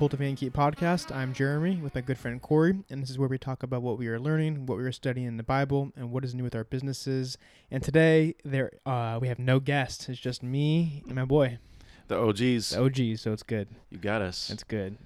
[0.00, 1.14] welcome to the Cultivate and Keep podcast.
[1.14, 3.98] I'm Jeremy with my good friend Corey, and this is where we talk about what
[3.98, 6.54] we are learning, what we are studying in the Bible, and what is new with
[6.54, 7.36] our businesses.
[7.70, 11.58] And today, there uh, we have no guest; it's just me and my boy,
[12.06, 12.70] The OGs.
[12.70, 13.18] the OG.
[13.18, 13.68] So it's good.
[13.90, 14.50] You got us.
[14.50, 14.96] It's good.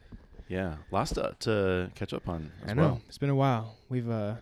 [0.48, 0.76] yeah.
[0.90, 3.00] Lots to, to catch up on as I know well.
[3.08, 3.76] it's been a while.
[3.88, 4.34] We've uh,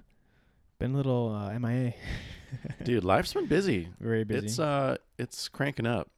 [0.80, 1.94] been a little uh, MIA.
[2.82, 3.88] Dude, life's been busy.
[4.00, 4.46] Very busy.
[4.46, 6.08] It's uh it's cranking up.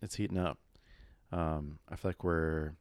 [0.00, 0.58] It's heating up.
[1.32, 2.74] Um I feel like we're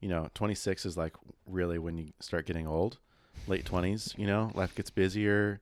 [0.00, 1.14] you know, 26 is like
[1.46, 2.98] really when you start getting old.
[3.46, 5.60] Late 20s, you know, life gets busier.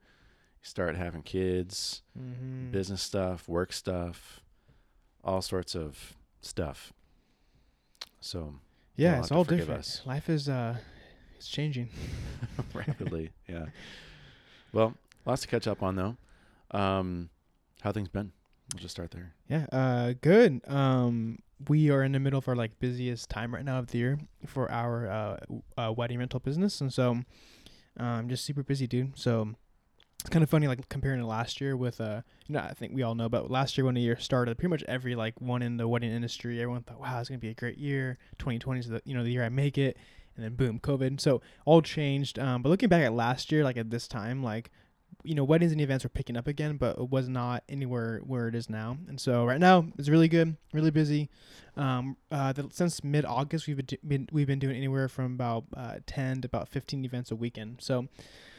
[0.63, 2.71] You start having kids, Mhm.
[2.71, 4.41] business stuff, work stuff,
[5.23, 6.93] all sorts of stuff.
[8.21, 8.55] So,
[8.97, 9.81] Yeah, it's all different.
[9.81, 10.03] us.
[10.07, 10.79] Life is uh,
[11.37, 11.91] it's changing.
[12.73, 13.31] rapidly.
[13.49, 13.67] yeah.
[14.73, 14.95] Well,
[15.27, 16.17] lots to catch up on though.
[16.71, 17.29] Um,
[17.83, 18.33] how things been?
[18.73, 19.35] We'll just start there.
[19.49, 20.61] Yeah, uh, good.
[20.67, 23.99] Um, we are in the middle of our like busiest time right now of the
[23.99, 27.21] year for our uh, w- uh wedding rental business, and so
[27.97, 29.19] I'm um, just super busy, dude.
[29.19, 29.55] So
[30.21, 32.95] it's kind of funny, like comparing to last year with uh, you know, I think
[32.95, 35.63] we all know, but last year when the year started, pretty much every like one
[35.63, 38.19] in the wedding industry, everyone thought, wow, it's gonna be a great year.
[38.39, 39.97] 2020 is the you know the year I make it,
[40.35, 41.21] and then boom, COVID.
[41.21, 42.39] So all changed.
[42.39, 44.71] Um, but looking back at last year, like at this time, like
[45.25, 48.47] you know, weddings and events were picking up again, but it was not anywhere where
[48.47, 48.99] it is now.
[49.09, 51.31] And so right now it's really good, really busy.
[51.77, 55.35] Um, uh, the, since mid August, we've been, do- been we've been doing anywhere from
[55.35, 57.79] about uh, ten to about fifteen events a weekend.
[57.81, 58.07] So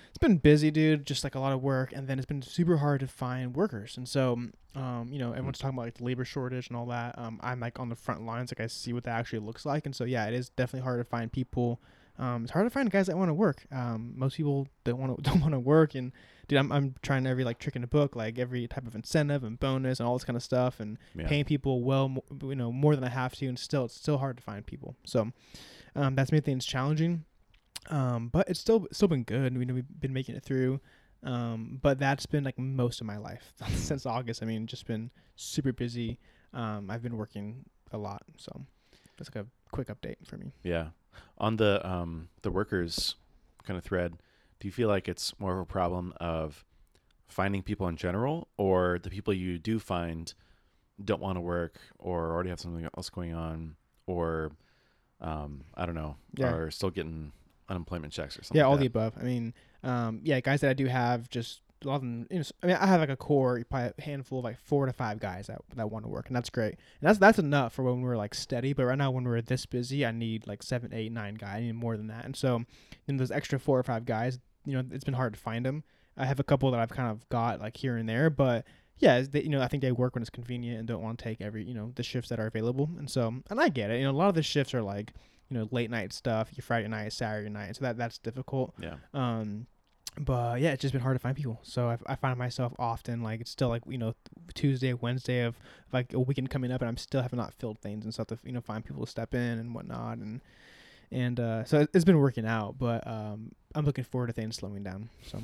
[0.09, 1.05] it's been busy, dude.
[1.05, 3.95] Just like a lot of work, and then it's been super hard to find workers.
[3.97, 4.39] And so,
[4.75, 7.17] um, you know, everyone's talking about like the labor shortage and all that.
[7.17, 9.85] Um, I'm like on the front lines, like I see what that actually looks like.
[9.85, 11.79] And so, yeah, it is definitely hard to find people.
[12.17, 13.65] Um, it's hard to find guys that want to work.
[13.71, 16.11] Um, most people don't want to don't want to work, and
[16.47, 19.43] dude, I'm I'm trying every like trick in the book, like every type of incentive
[19.43, 21.27] and bonus and all this kind of stuff, and Yeah.
[21.27, 24.17] paying people well, mo- you know, more than I have to, and still it's still
[24.17, 24.95] hard to find people.
[25.05, 25.31] So,
[25.95, 27.25] um, that's made things challenging.
[27.89, 29.57] Um, but it's still still been good.
[29.57, 30.79] We know we've been making it through.
[31.23, 34.43] Um, but that's been like most of my life since August.
[34.43, 36.19] I mean, just been super busy.
[36.53, 38.61] Um, I've been working a lot, so
[39.17, 40.51] that's like a quick update for me.
[40.63, 40.89] Yeah.
[41.37, 43.15] On the um the workers
[43.63, 44.13] kind of thread,
[44.59, 46.63] do you feel like it's more of a problem of
[47.27, 50.33] finding people in general, or the people you do find
[51.03, 53.75] don't want to work, or already have something else going on,
[54.07, 54.51] or
[55.21, 56.51] um I don't know, Yeah.
[56.51, 57.31] are still getting
[57.67, 58.57] unemployment checks or something?
[58.59, 59.13] Yeah, all like the above.
[59.19, 62.27] I mean, um, yeah, guys that I do have just a lot of them.
[62.29, 64.85] You know, I mean, I have like a core, probably a handful of like four
[64.85, 66.75] to five guys that that want to work, and that's great.
[66.99, 68.73] And that's that's enough for when we're like steady.
[68.73, 71.57] But right now, when we're this busy, I need like seven, eight, nine guys.
[71.57, 72.25] I need more than that.
[72.25, 72.63] And so,
[73.07, 75.83] in those extra four or five guys, you know, it's been hard to find them.
[76.17, 78.65] I have a couple that I've kind of got like here and there, but
[78.97, 81.23] yeah, they, you know, I think they work when it's convenient and don't want to
[81.23, 82.89] take every, you know, the shifts that are available.
[82.97, 83.99] And so, and I get it.
[83.99, 85.13] You know, a lot of the shifts are like,
[85.49, 87.75] you know, late night stuff, your Friday night, Saturday night.
[87.75, 88.73] So that that's difficult.
[88.79, 88.95] Yeah.
[89.13, 89.67] Um,
[90.19, 91.59] but yeah, it's just been hard to find people.
[91.63, 94.13] So I, I find myself often like it's still like you know
[94.53, 95.55] Tuesday, Wednesday of
[95.91, 98.37] like a weekend coming up, and I'm still have not filled things and stuff to
[98.43, 100.41] you know find people to step in and whatnot, and
[101.11, 102.75] and uh, so it- it's been working out.
[102.79, 105.09] But um, I'm looking forward to things slowing down.
[105.27, 105.41] So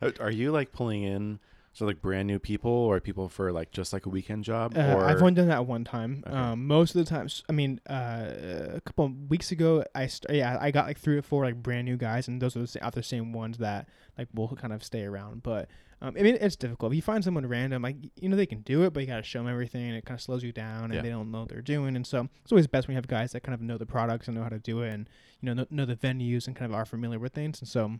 [0.20, 1.40] Are you like pulling in
[1.78, 4.76] so like brand new people or people for like just like a weekend job?
[4.76, 6.24] uh, or I've only done that one time.
[6.26, 6.36] Okay.
[6.36, 10.36] Um, most of the times, I mean, uh, a couple of weeks ago, I st-
[10.36, 12.84] yeah I got like three or four like brand new guys, and those are the
[12.84, 13.88] are the same ones that
[14.18, 15.42] like will kind of stay around.
[15.44, 15.68] But
[16.00, 16.92] um, I mean, it's difficult.
[16.92, 19.22] If you find someone random, like you know they can do it, but you gotta
[19.22, 21.02] show them everything, and it kind of slows you down, and Yeah.
[21.02, 21.94] they don't know what they're doing.
[21.96, 24.26] And so it's always best when you have guys that kind of know the products
[24.28, 25.08] and know how to do it, and
[25.40, 27.60] you know know, know the venues and kind of are familiar with things.
[27.60, 27.92] And so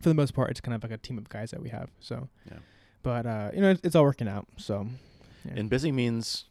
[0.00, 1.90] for the most part, it's kind of like a team of guys that we have.
[2.00, 2.58] So Yeah.
[3.04, 4.48] But uh, you know it's, it's all working out.
[4.56, 4.88] So
[5.44, 5.52] yeah.
[5.58, 6.46] And busy means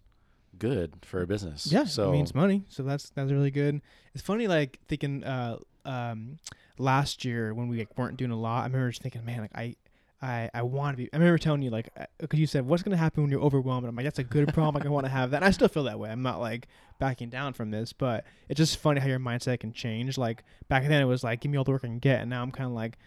[0.58, 1.68] good for a business.
[1.70, 3.82] Yeah, So it means money, so that's that's really good.
[4.14, 6.38] It's funny, like thinking uh um
[6.78, 8.62] last year when we like, weren't doing a lot.
[8.62, 9.76] I remember just thinking, man, like I.
[10.22, 11.10] I, I want to be.
[11.12, 13.90] I remember telling you like, because you said, "What's gonna happen when you're overwhelmed?" And
[13.90, 14.76] I'm like, "That's a good problem.
[14.76, 16.10] Like, I want to have that." And I still feel that way.
[16.10, 19.74] I'm not like backing down from this, but it's just funny how your mindset can
[19.74, 20.18] change.
[20.18, 22.30] Like back then, it was like, "Give me all the work I can get," and
[22.30, 22.98] now I'm kind of like,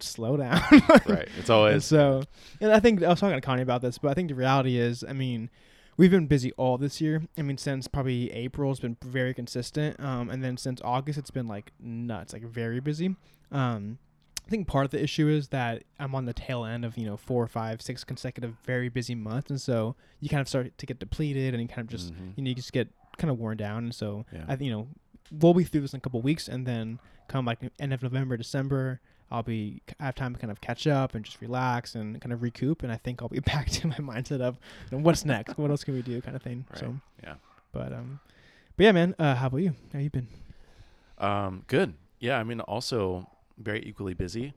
[0.00, 0.60] "Slow down."
[1.06, 1.28] right.
[1.38, 2.22] It's And always so,
[2.60, 4.76] and I think I was talking to Connie about this, but I think the reality
[4.78, 5.50] is, I mean,
[5.96, 7.22] we've been busy all this year.
[7.38, 9.98] I mean, since probably April, it's been very consistent.
[10.00, 13.14] Um, and then since August, it's been like nuts, like very busy.
[13.52, 13.98] Um,
[14.46, 17.06] I think part of the issue is that I'm on the tail end of you
[17.06, 20.76] know four or five, six consecutive very busy months, and so you kind of start
[20.76, 22.32] to get depleted, and you kind of just Mhm.
[22.36, 24.44] you know you just get kind of worn down, and so Yeah.
[24.48, 24.88] I you know
[25.32, 26.98] we'll be through this in a couple weeks, and then
[27.28, 30.86] come like end of November, December, I'll be I have time to kind of catch
[30.86, 33.88] up and just relax and kind of recoup, and I think I'll be back to
[33.88, 34.58] my mindset of
[34.90, 36.64] what's next, what else can we do, kind of thing.
[36.70, 36.80] Right.
[36.80, 37.34] So, yeah.
[37.72, 38.20] but um,
[38.76, 39.14] but yeah, man.
[39.18, 39.74] Uh, how about you?
[39.92, 40.28] How you been?
[41.18, 41.94] Um, good.
[42.20, 43.28] Yeah, I mean, also
[43.58, 44.54] very equally busy.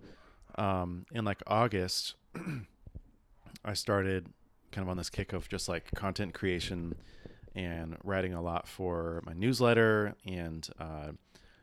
[0.55, 2.15] Um, in like August,
[3.65, 4.27] I started
[4.71, 6.95] kind of on this kick of just like content creation
[7.55, 11.09] and writing a lot for my newsletter and uh,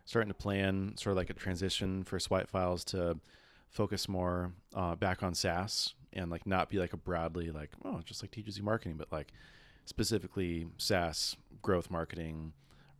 [0.04, 3.18] starting to plan sort of like a transition for Swipe Files to
[3.70, 8.00] focus more uh, back on SaaS and like not be like a broadly like oh
[8.04, 9.32] just like teaches you marketing, but like
[9.84, 12.52] specifically SaaS growth marketing,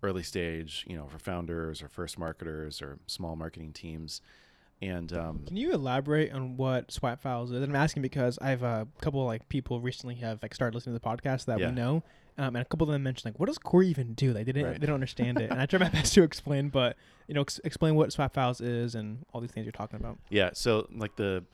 [0.03, 4.21] early stage, you know, for founders or first marketers or small marketing teams.
[4.83, 7.63] And um, Can you elaborate on what Swipe Files is?
[7.63, 10.99] And I'm asking because I have a couple like people recently have like started listening
[10.99, 11.69] to the podcast that Yeah.
[11.69, 12.03] we know,
[12.39, 14.33] um, and a couple of them mentioned like, what does core even do?
[14.33, 14.81] Like they didn't Right.
[14.81, 16.97] they don't understand it, and I try my best to explain, but
[17.29, 20.19] you know, ex- explain what Swipe Files is and all these things you're talking about.
[20.31, 21.45] Yeah, so like the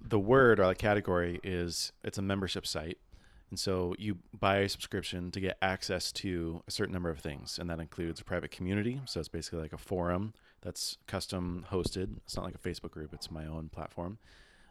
[0.00, 2.98] the word or the category is it's a membership site.
[3.50, 7.58] And so you buy a subscription to get access to a certain number of things,
[7.58, 9.00] and that includes a private community.
[9.06, 12.18] So it's basically like a forum that's custom hosted.
[12.26, 14.18] It's not like a Facebook group; it's my own platform.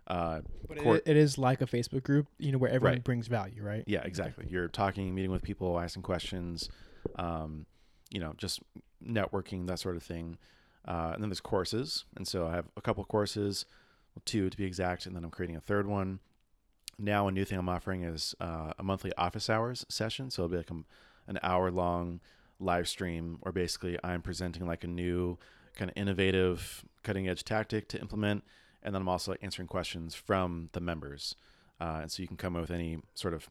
[0.08, 3.04] Uh, But Cor- it, it is like a Facebook group, you know, where everyone Right.
[3.04, 3.84] brings value, right?
[3.88, 4.48] yeah, exactly.
[4.50, 6.70] You're talking, meeting with people, asking questions,
[7.16, 7.66] um,
[8.10, 8.62] you know, just
[9.06, 10.38] networking, that sort of thing.
[10.88, 13.66] Uh, and then there's courses, and so I have a couple courses,
[14.24, 16.20] two to be exact, and then I'm creating a third one.
[16.98, 20.32] Now, a new thing I'm offering is uh, a monthly office hours session.
[20.32, 20.84] So it'll be like a,
[21.28, 22.22] an hour long
[22.60, 25.38] live stream where basically I'm presenting like a new
[25.76, 28.44] kind of innovative, cutting edge tactic to implement.
[28.84, 31.36] And then I'm also answering questions from the members.
[31.80, 33.50] Uh, and so you can come with any sort of,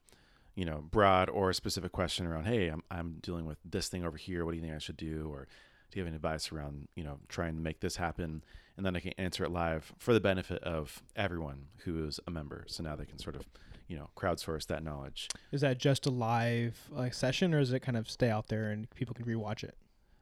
[0.55, 4.17] you know, broad or specific question around, hey, I'm, I'm dealing with this thing over
[4.17, 4.45] here.
[4.45, 5.29] What do you think I should do?
[5.31, 5.47] Or
[5.91, 8.43] do you have any advice around, you know, trying to make this happen?
[8.77, 12.31] And then I can answer it live for the benefit of everyone who is a
[12.31, 12.65] member.
[12.69, 13.47] So now they can sort of,
[13.89, 15.29] you know, crowdsource that knowledge.
[15.53, 18.71] Is that just a live like session, or does it kind of stay out there
[18.71, 19.77] and people can rewatch it?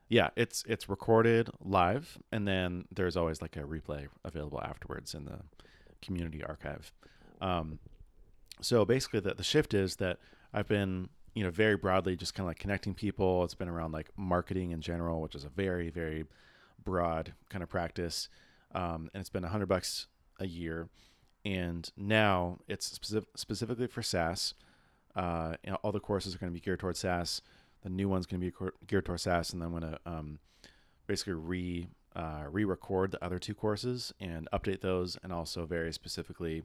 [0.08, 5.24] Yeah, it's it's recorded live, and then there's always like a replay available afterwards in
[5.24, 5.40] the
[6.02, 6.92] community archive.
[7.40, 7.78] Um,
[8.60, 10.18] so basically, the the shift is that
[10.52, 13.44] I've been you know very broadly just kind of like connecting people.
[13.44, 16.24] It's been around like marketing in general, which is a very very
[16.84, 18.28] broad kind of practice,
[18.74, 20.06] um, and it's been a hundred bucks
[20.38, 20.88] a year,
[21.44, 24.54] and now it's specific, specifically for SaaS.
[25.16, 27.40] Uh, you know, all the courses are going to be geared towards SaaS.
[27.84, 30.38] The new one's going to be geared towards SaaS, and then I'm going to um,
[31.06, 36.62] basically re uh, re-record the other two courses and update those, and also very specifically,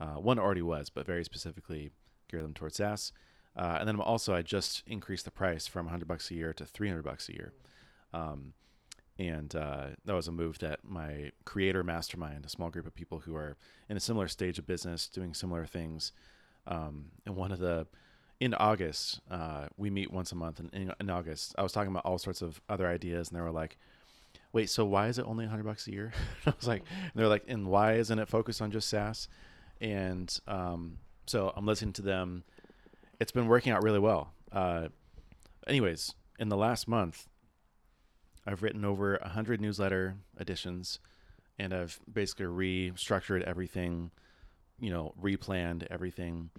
[0.00, 1.90] uh, one already was, but very specifically
[2.30, 3.12] gear them towards SaaS.
[3.54, 6.64] Uh, and then also I just increased the price from 100 bucks a year to
[6.64, 7.52] 300 bucks a year,
[8.14, 8.54] um,
[9.18, 13.20] and uh, that was a move that my creator mastermind, a small group of people
[13.20, 13.56] who are
[13.88, 16.12] in a similar stage of business, doing similar things,
[16.66, 17.86] um, and one of the
[18.40, 20.60] in August, uh, we meet once a month.
[20.60, 23.42] And in, in August, I was talking about all sorts of other ideas, and they
[23.42, 23.76] were like,
[24.52, 26.12] "Wait, so why is it only 100 bucks a year?"
[26.46, 29.28] I was like, "They're like, and why isn't it focused on just SaaS?"
[29.80, 32.44] And um, so I'm listening to them.
[33.20, 34.32] It's been working out really well.
[34.52, 34.88] Uh,
[35.66, 37.26] anyways, in the last month,
[38.46, 41.00] I've written over 100 newsletter editions,
[41.58, 44.12] and I've basically restructured everything,
[44.78, 46.50] you know, replanned everything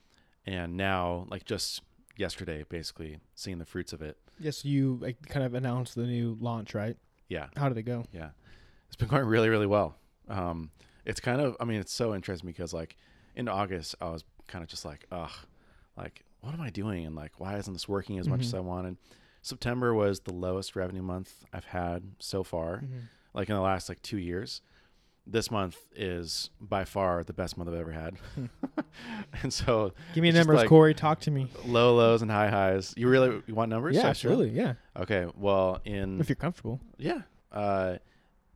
[0.50, 1.82] and now like just
[2.18, 6.38] yesterday basically seeing the fruits of it Yes, you like, kind of announced the new
[6.40, 6.98] launch, right?
[7.28, 8.06] yeah How did it go?
[8.12, 8.30] yeah
[8.88, 9.96] it's been going really really well
[10.28, 10.72] um
[11.06, 12.96] it's kind of i mean it's so interesting because like
[13.36, 15.32] in august i was kind of just like ugh
[15.96, 18.58] like what am i doing and like why isn't this working as much as Mhm.
[18.58, 18.98] i wanted
[19.44, 23.02] september was the lowest revenue month i've had so far Mhm.
[23.34, 24.62] like in the last like two years
[25.32, 28.16] this month is by far the best month i've ever had
[29.44, 30.94] and so Give me numbers, like- Corey.
[30.94, 31.48] Talk to me.
[31.66, 32.94] low lows and high highs.
[32.98, 33.96] You really you want numbers?
[33.96, 34.50] Yeah, absolutely.
[34.50, 35.28] Yeah, Okay.
[35.38, 36.80] Well, in if you're comfortable.
[36.98, 37.22] yeah,
[37.52, 37.98] uh,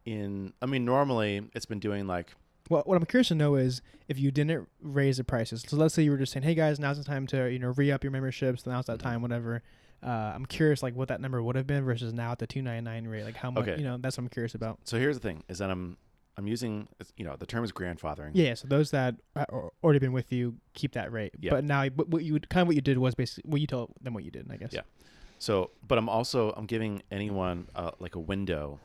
[0.06, 2.34] in I mean normally it's been doing like
[2.70, 5.64] Well, what I'm curious to know is if you didn't raise the prices.
[5.68, 7.70] So let's say you were just saying, "Hey guys, now's the time to you know
[7.78, 8.66] re up your memberships.
[8.66, 9.04] Now's that Mhm.
[9.04, 9.62] time, whatever."
[10.02, 12.62] Uh, I'm curious, like what that number would have been versus now at the two
[12.62, 13.24] ninety nine rate.
[13.24, 13.64] Like how much?
[13.68, 13.78] Okay.
[13.78, 14.80] You know, that's what I'm curious about.
[14.84, 14.98] so.
[15.00, 15.96] Here's the thing: is that I'm
[16.38, 16.88] I'm using
[17.18, 18.32] you know the term is grandfathering.
[18.34, 18.56] Yeah.
[18.56, 21.34] So those that are already been with you keep that rate.
[21.40, 21.52] Yeah.
[21.52, 23.94] But now, what what you kind of what you did was basically well, you told
[24.02, 24.48] them what you did.
[24.52, 24.74] I guess.
[24.74, 24.82] Yeah.
[25.40, 28.80] So, but I'm also I'm giving anyone uh, like a window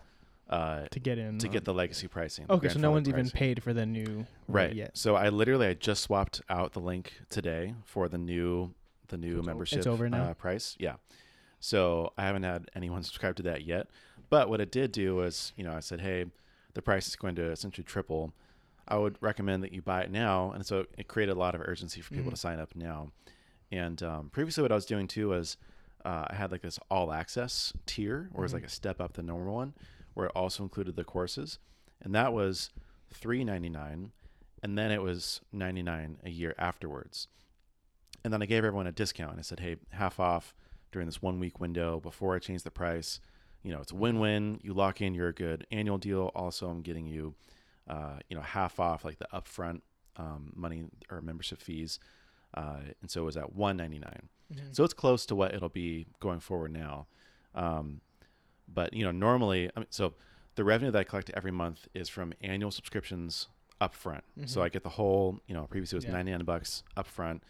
[0.50, 1.38] uh, To get in.
[1.38, 2.46] to get the legacy pricing.
[2.50, 4.96] Okay, so no one's even paid for the new right yet.
[4.96, 8.74] So I literally I just swapped out the link today for the new
[9.08, 10.24] the new It's membership it's over now?
[10.24, 10.76] Uh, price.
[10.78, 10.94] Yeah.
[11.60, 13.88] So I haven't had anyone subscribe to that yet.
[14.30, 16.26] But what it did do was, you know, I said, hey,
[16.74, 18.32] the price is going to essentially triple.
[18.86, 20.50] I would recommend that you buy it now.
[20.52, 22.34] And so it created a lot of urgency for people Mhm.
[22.34, 23.12] to sign up now.
[23.70, 25.56] And um, previously, what I was doing too was
[26.04, 28.58] uh, I had like this all access tier, or it's Mhm.
[28.58, 29.74] like a step up the normal one,
[30.14, 31.58] where it also included the courses,
[32.00, 32.70] and that was
[33.10, 34.12] three ninety nine,
[34.62, 37.26] and then it was ninety nine a year afterwards.
[38.24, 39.38] And then I gave everyone a discount.
[39.38, 40.54] I said, "Hey, half off
[40.92, 43.20] during this one week window before I change the price."
[43.68, 44.60] You know, it's a win win.
[44.62, 46.32] You lock in, you're a good annual deal.
[46.34, 47.34] Also, I'm getting you,
[47.86, 49.82] uh, you know, half off like the upfront
[50.16, 51.98] um, money or membership fees.
[52.54, 54.30] Uh, and so it was at one ninety nine.
[54.50, 54.74] Mhm.
[54.74, 57.08] So it's close to what it'll be going forward now.
[57.54, 58.00] Um,
[58.66, 60.14] but you know, normally, I mean, so
[60.54, 63.48] the revenue that I collect every month is from annual subscriptions
[63.82, 64.22] upfront.
[64.46, 64.64] So Mhm.
[64.64, 66.12] I get the whole, you know, previously it was Yeah.
[66.12, 67.42] 99 bucks upfront.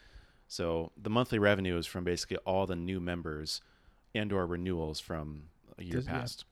[0.49, 3.61] So the monthly revenue is from basically all the new members
[4.17, 6.13] and or renewals from a year Does- yeah.
[6.21, 6.45] past.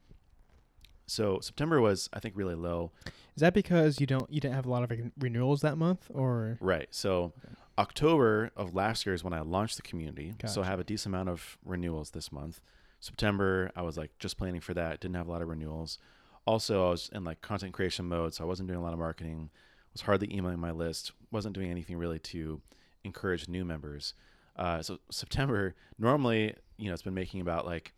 [1.08, 2.90] So September was, I think, really low.
[3.36, 6.10] Is that because you don't you didn't have a lot of re- renewals that month,
[6.12, 6.88] or Right.
[6.90, 7.54] So Okay.
[7.78, 10.32] October of last year is when I launched the community.
[10.46, 12.60] So I have a decent amount of renewals this month.
[13.00, 14.98] September, I was like just planning for that.
[15.00, 15.98] Didn't have a lot of renewals.
[16.46, 18.98] Also, I was in like content creation mode, so I wasn't doing a lot of
[18.98, 19.50] marketing.
[19.92, 21.12] Was hardly emailing my list.
[21.30, 22.60] Wasn't doing anything really to
[23.04, 24.14] encourage new members.
[24.56, 27.92] Uh, so September, normally, you know, it's been making about like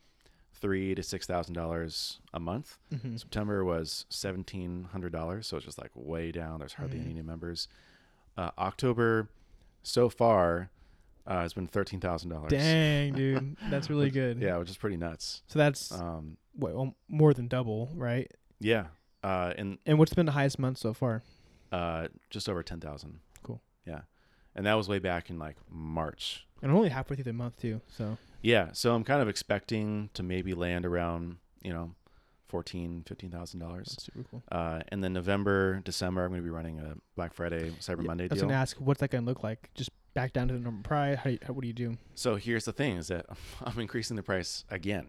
[0.61, 2.79] three to six thousand dollars a month.
[2.93, 3.19] Mhm.
[3.19, 6.59] September was seventeen hundred dollars, so it's just like way down.
[6.61, 7.05] There's hardly Mhm.
[7.05, 7.69] any new members.
[8.37, 9.29] Uh, October,
[9.83, 10.71] so far,
[11.27, 12.51] uh, has been thirteen thousand dollars.
[12.51, 14.39] dang, dude, that's really good.
[14.41, 15.43] Yeah, which is pretty nuts.
[15.49, 18.31] So that's Um, what well, more than double, right?
[18.61, 18.89] yeah,
[19.23, 21.23] uh, and And what's been the highest month so far?
[21.73, 23.21] uh, just over ten thousand.
[23.43, 23.61] Cool.
[23.87, 24.03] Yeah,
[24.55, 26.47] and that was way back in like March.
[26.63, 30.11] And I'm only halfway through the month too, so Yeah, so I'm kind of expecting
[30.15, 31.95] to maybe land around you know,
[32.49, 33.97] fourteen, fifteen thousand dollars.
[33.99, 34.43] super cool.
[34.51, 38.07] Uh, and then November, December, I'm going to be running a Black Friday, Cyber Yeah,
[38.07, 39.71] Monday I was gonna ask, what's that gonna look like?
[39.75, 41.19] Just back down to the normal price?
[41.19, 41.97] How, do you, how what do you do?
[42.15, 43.27] So here's the thing: is that
[43.65, 45.09] I'm increasing the price again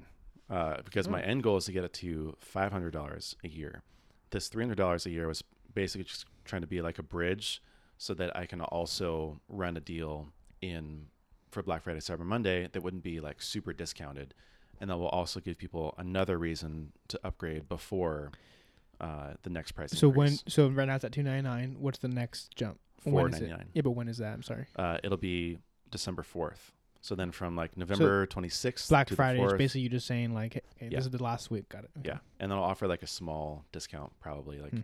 [0.50, 1.26] uh, because my Oh.
[1.26, 3.84] end goal is to get it to five hundred dollars a year.
[4.32, 5.44] This three hundred dollars a year was
[5.74, 7.62] basically just trying to be like a bridge,
[7.98, 10.30] so that I can also run a deal
[10.62, 11.06] in
[11.50, 14.34] for Black Friday, Cyber Monday that wouldn't be like super discounted,
[14.80, 18.32] and that will also give people another reason to upgrade before
[19.02, 19.92] uh, the next price.
[19.98, 21.78] So when so right now it's at two ninety nine.
[21.80, 22.80] What's the next jump?
[23.00, 23.70] Four ninety nine.
[23.74, 24.34] Yeah, but when is that?
[24.34, 24.66] I'm sorry.
[24.76, 25.58] Uh, it'll be
[25.90, 26.74] December fourth.
[27.02, 30.06] So then from like November twenty sixth, Black to Friday the is basically you just
[30.06, 30.98] saying like, hey, Yeah.
[30.98, 31.70] this is the last week.
[31.70, 31.92] Got it.
[32.00, 32.10] Okay.
[32.10, 34.80] Yeah, and then I'll offer like a small discount, probably like Hmm.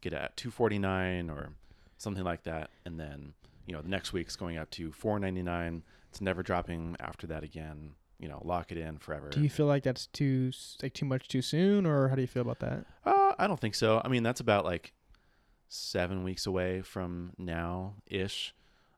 [0.00, 1.50] get it at two forty nine or
[1.96, 3.34] something like that, and then
[3.66, 5.84] you know the next week's going up to four ninety nine.
[6.10, 7.92] It's never dropping after that again.
[8.18, 9.30] You know, lock it in forever.
[9.30, 10.52] Do you feel like that's too
[10.82, 12.84] like too much too soon, or how do you feel about that?
[13.06, 14.02] uh, I don't think so.
[14.04, 14.92] I mean, that's about like
[15.68, 18.54] seven weeks away from now ish.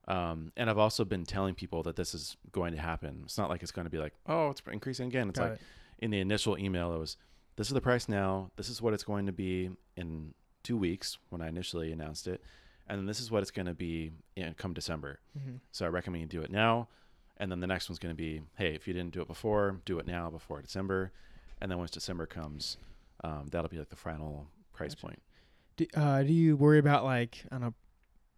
[0.09, 3.21] Um, and I've also been telling people that this is going to happen.
[3.25, 5.29] It's not like it's going to be like, oh, it's increasing again.
[5.29, 5.67] It's Got like it.
[6.01, 7.17] in the initial email, it was,
[7.57, 8.51] this is the price now.
[8.57, 12.43] This is what it's going to be in two weeks when I initially announced it.
[12.89, 15.21] And then this is what it's going to be in come December.
[15.39, 15.61] Mhm.
[15.71, 16.89] So I recommend you do it now.
[17.43, 19.81] And then the next one's going to be, hey, if you didn't do it before,
[19.85, 21.11] do it now before December.
[21.61, 22.77] And then once December comes,
[23.25, 25.07] um, that'll be like the final price Gotcha.
[25.07, 25.23] point.
[25.77, 27.75] Do, uh, do you worry about like I don't know,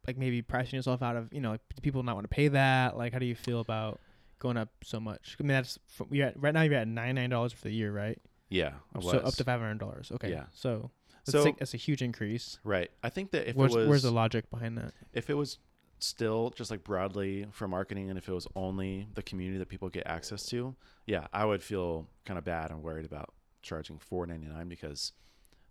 [0.07, 2.49] like maybe pricing yourself out of you know like, do people not want to pay
[2.49, 2.97] that?
[2.97, 4.01] Like, how do you feel about
[4.39, 5.37] going up so much?
[5.39, 7.73] I mean, that's from, you're at, right now you're at ninety nine dollars for the
[7.75, 8.19] year, right?
[8.49, 10.13] Yeah, So up to five hundred dollars.
[10.15, 10.31] Okay.
[10.31, 10.45] Yeah.
[10.53, 10.91] So
[11.27, 12.59] that's, So- like, that's a huge increase.
[12.65, 12.91] right.
[13.03, 14.93] I think that if where's, it was where's the logic behind that?
[15.13, 15.59] if it was
[16.05, 19.89] still just like broadly for marketing and if it was only the community that people
[19.89, 20.75] get access to,
[21.07, 23.33] yeah, I would feel kind of bad and worried about
[23.63, 25.13] charging four ninety nine because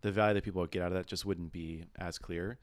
[0.01, 2.57] the value that people would get out of that just wouldn't be as clear.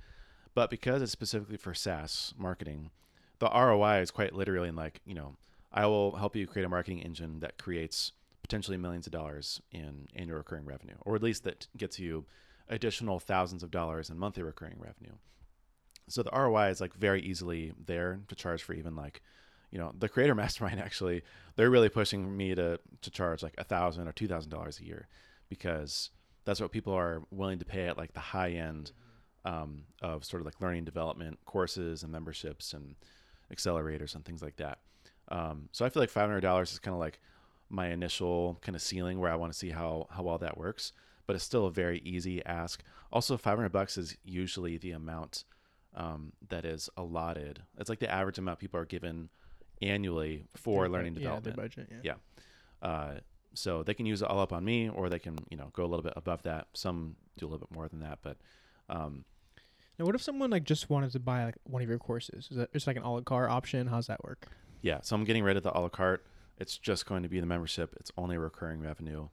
[0.54, 2.90] But because it's specifically for SaaS marketing,
[3.38, 5.36] the ROI is quite literally in like, you know,
[5.72, 8.12] I will help you create a marketing engine that creates
[8.42, 12.26] potentially millions of dollars in annual recurring revenue, or at least that gets you
[12.68, 15.14] additional thousands of dollars in monthly recurring revenue.
[16.08, 19.22] So the ROI is like very easily there to charge for even like,
[19.70, 21.22] you know, the creator mastermind actually,
[21.56, 24.84] they're really pushing me to to charge like a thousand or two thousand dollars a
[24.84, 25.08] year
[25.48, 26.10] because
[26.44, 28.92] that's what people are willing to pay at like the high end
[29.44, 32.96] um, of sort of like learning development courses and memberships and
[33.52, 34.78] accelerators and things like that.
[35.28, 37.20] Um, so I feel like five hundred dollars is kind of like
[37.68, 40.92] my initial kind of ceiling where I want to see how how well that works.
[41.26, 42.82] But it's still a very easy ask.
[43.12, 45.44] Also, five hundred bucks is usually the amount
[45.94, 47.62] um, that is allotted.
[47.78, 49.28] It's like the average amount people are given
[49.82, 51.56] annually for Their learning Yeah, development.
[51.56, 51.88] their budget.
[51.90, 52.14] Yeah.
[52.82, 52.88] Yeah.
[52.88, 53.14] Uh,
[53.54, 55.84] so they can use it all up on me, or they can you know go
[55.84, 56.68] a little bit above that.
[56.74, 58.36] Some do a little bit more than that, but
[58.88, 59.24] um,
[59.98, 62.48] Now, what if someone like just wanted to buy like one of your courses?
[62.50, 63.86] Is that just like an a la carte option?
[63.88, 64.46] How's that work?
[64.82, 65.00] yeah.
[65.02, 66.24] So I'm getting rid of the a la carte.
[66.58, 67.94] It's just going to be the membership.
[67.98, 69.28] It's only recurring revenue.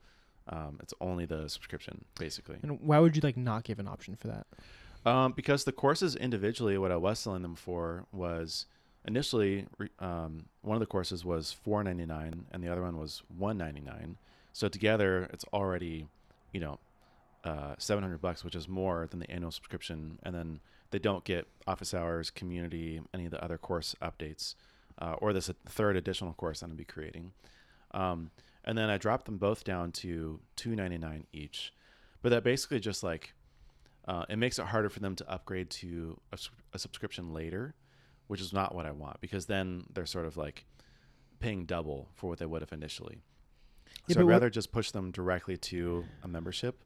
[0.50, 2.58] Um, it's only the subscription basically.
[2.64, 4.48] And why would you like not give an option for that?
[5.08, 8.66] Um, because the courses individually, what I was selling them for was
[9.08, 9.66] initially
[10.00, 13.58] um, one of the courses was four ninety nine and the other one was one
[13.58, 14.18] ninety nine.
[14.52, 16.08] So together, it's already,
[16.52, 16.80] you know,
[17.46, 20.20] uh, seven hundred bucks, which is more than the annual subscription.
[20.24, 20.60] And then
[20.92, 24.56] they don't get office hours, community, any of the other course updates,
[25.00, 27.32] uh, or this third additional course I'm gonna be creating.
[27.92, 28.32] Um,
[28.66, 31.72] and then I dropped them both down to two ninety nine each.
[32.22, 33.34] But that basically just like
[34.08, 36.20] uh, it makes it harder for them to upgrade to
[36.74, 37.76] a subscription later,
[38.28, 40.66] which is not what I want because then they're sort of like
[41.40, 43.18] paying double for what they would have initially.
[44.08, 46.84] Yeah, so I'd rather just push them directly to a membership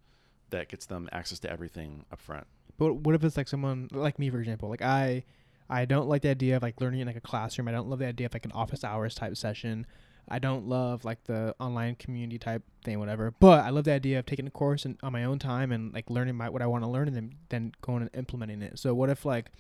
[0.49, 2.47] that gets them access to everything up front.
[2.77, 4.69] But what if it's like someone like me, for example?
[4.69, 5.23] Like I,
[5.69, 7.67] I don't like the idea of like learning in like a classroom.
[7.67, 9.85] I don't love the idea of like an office hours type session.
[10.29, 13.33] I don't love like the online community type thing, whatever.
[13.39, 15.93] But I love the idea of taking a course and on my own time and
[15.93, 18.79] like learning my what I want to learn and then then going and implementing it.
[18.79, 19.51] So what if like,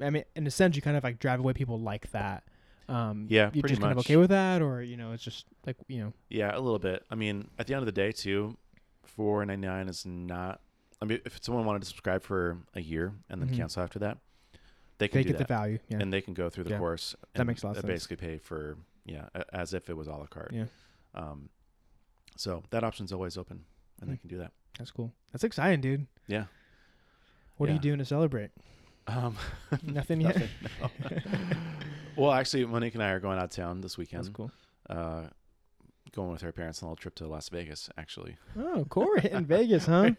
[0.00, 2.44] I mean, in a sense, you kind of like drive away people like that.
[2.88, 5.76] Um, Yeah, you're just kind of okay with that, or you know, it's just like
[5.88, 7.04] you know, Yeah, a little bit.
[7.10, 8.56] I mean, at the end of the day, too,
[9.04, 10.60] four ninety nine is not.
[11.02, 13.56] I mean, if someone wanted to subscribe for a year and then Mhm.
[13.56, 14.18] cancel after that,
[14.98, 15.48] they can they get that.
[15.48, 15.78] the value.
[15.88, 16.78] Yeah, and they can go through the Yeah.
[16.78, 17.16] course.
[17.34, 17.86] That and makes a lot of sense.
[17.92, 20.52] Basically, pay for yeah, a- as if it was a la carte.
[20.52, 20.64] Yeah.
[21.14, 21.48] Um,
[22.36, 23.64] so that option's always open,
[24.00, 24.20] and they Mm.
[24.20, 24.52] can do that.
[24.78, 25.10] that's cool.
[25.32, 26.06] That's exciting, dude.
[26.26, 26.44] Yeah.
[27.56, 28.50] What are you doing to celebrate?
[29.06, 29.36] Um,
[29.82, 30.36] Nothing yet.
[30.36, 30.48] nothing,
[30.80, 30.90] no.
[32.16, 34.24] well, actually, Monique and I are going out of town this weekend.
[34.24, 34.50] That's cool.
[34.90, 35.28] Uh,
[36.12, 37.88] going with her parents on a little trip to Las Vegas.
[37.96, 40.10] Actually, Oh, Corey in Vegas, huh?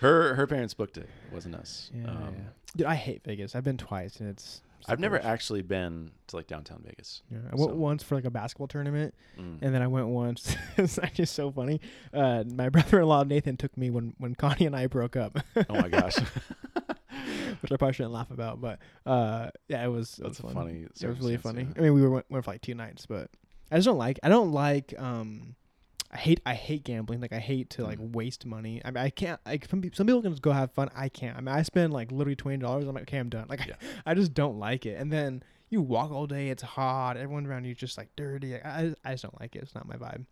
[0.00, 1.08] Her her parents booked it.
[1.28, 1.90] It wasn't us.
[1.94, 2.42] Yeah, um, yeah.
[2.76, 3.54] Dude, I hate Vegas.
[3.54, 4.62] I've been twice, and it's.
[4.86, 7.22] I've never actually been to like downtown Vegas.
[7.30, 9.58] Yeah, I went so- once for like a basketball tournament, Mm.
[9.62, 10.56] and then I went once.
[10.76, 11.80] it's actually so funny.
[12.12, 15.88] Uh, my brother-in-law Nathan took me when when Connie and I broke up, oh my
[15.88, 16.16] gosh,
[17.60, 18.60] which I probably shouldn't laugh about.
[18.60, 20.18] But uh, yeah, it was.
[20.18, 20.64] It that's was fun.
[20.64, 20.80] funny.
[21.00, 21.62] It was really funny.
[21.62, 21.72] yeah.
[21.76, 23.30] I mean, we were went, went for like two nights, but
[23.70, 24.18] I just don't like.
[24.22, 24.94] I don't like.
[24.98, 25.54] Um,
[26.14, 26.40] I hate.
[26.46, 27.20] I hate gambling.
[27.20, 28.12] Like I hate to like Mm.
[28.14, 28.80] waste money.
[28.84, 29.40] I mean, I can't.
[29.44, 30.88] Like some, peop- some people can just go have fun.
[30.94, 31.36] I can't.
[31.36, 32.86] I mean, I spend like literally twenty dollars.
[32.86, 33.46] I'm like, okay, I'm done.
[33.48, 33.74] Like, Yeah.
[34.06, 34.98] I, just don't like it.
[35.00, 36.50] And then you walk all day.
[36.50, 37.16] It's hot.
[37.16, 38.52] Everyone around you is just like dirty.
[38.52, 39.62] Like, I, I just don't like it.
[39.64, 40.24] It's not my vibe.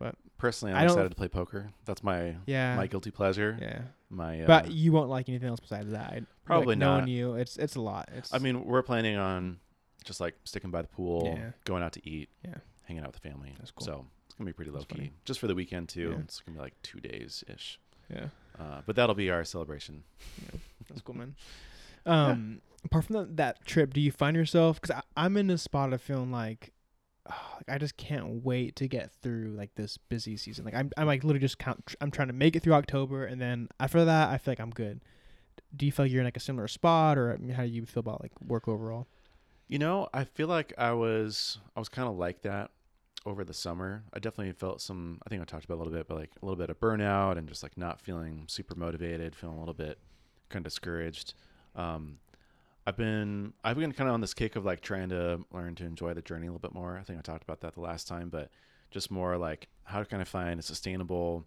[0.00, 1.70] But personally, I I'm excited to play poker.
[1.84, 2.74] That's my Yeah.
[2.74, 3.56] my guilty pleasure.
[3.60, 3.82] yeah.
[4.08, 6.10] My uh, but you won't like anything else besides that.
[6.12, 7.08] I- Probably like, knowing not.
[7.08, 8.08] you, it's it's a lot.
[8.12, 8.34] It's.
[8.34, 9.60] I mean, we're planning on
[10.04, 11.50] just like sticking by the pool, Yeah.
[11.64, 12.54] going out to eat, Yeah.
[12.82, 13.54] hanging out with the family.
[13.58, 13.86] That's cool.
[13.86, 14.06] So
[14.40, 15.12] gonna be pretty low key funny.
[15.24, 16.10] just for the weekend too.
[16.16, 16.22] Yeah.
[16.24, 17.78] It's gonna be like two days ish.
[18.10, 18.26] yeah.
[18.58, 20.02] Uh, but that'll be our celebration.
[20.88, 21.34] That's cool, man.
[22.06, 24.80] Um, apart from that, that trip, do you find yourself?
[24.80, 26.72] Because I'm in a spot of feeling like,
[27.28, 30.64] ah, like I just can't wait to get through like this busy season.
[30.64, 31.94] Like I'm, I'm like literally just count.
[32.00, 34.70] I'm trying to make it through October, and then after that, I feel like I'm
[34.70, 35.02] good.
[35.76, 37.68] Do you feel like you're in like a similar spot, or I mean, how do
[37.68, 39.06] you feel about like work overall?
[39.68, 42.70] You know, I feel like I was I was kind of like that
[43.26, 44.04] over the summer.
[44.12, 45.20] I definitely felt some.
[45.26, 47.36] I think I talked about a little bit, but like a little bit of burnout
[47.38, 49.98] and just like not feeling super motivated, feeling a little bit
[50.48, 51.34] kind of discouraged.
[51.76, 52.18] Um,
[52.86, 55.84] I've been I've been kind of on this kick of like trying to learn to
[55.84, 56.98] enjoy the journey a little bit more.
[56.98, 58.50] I think I talked about that the last time, but
[58.90, 61.44] just more like how to kind of find a sustainable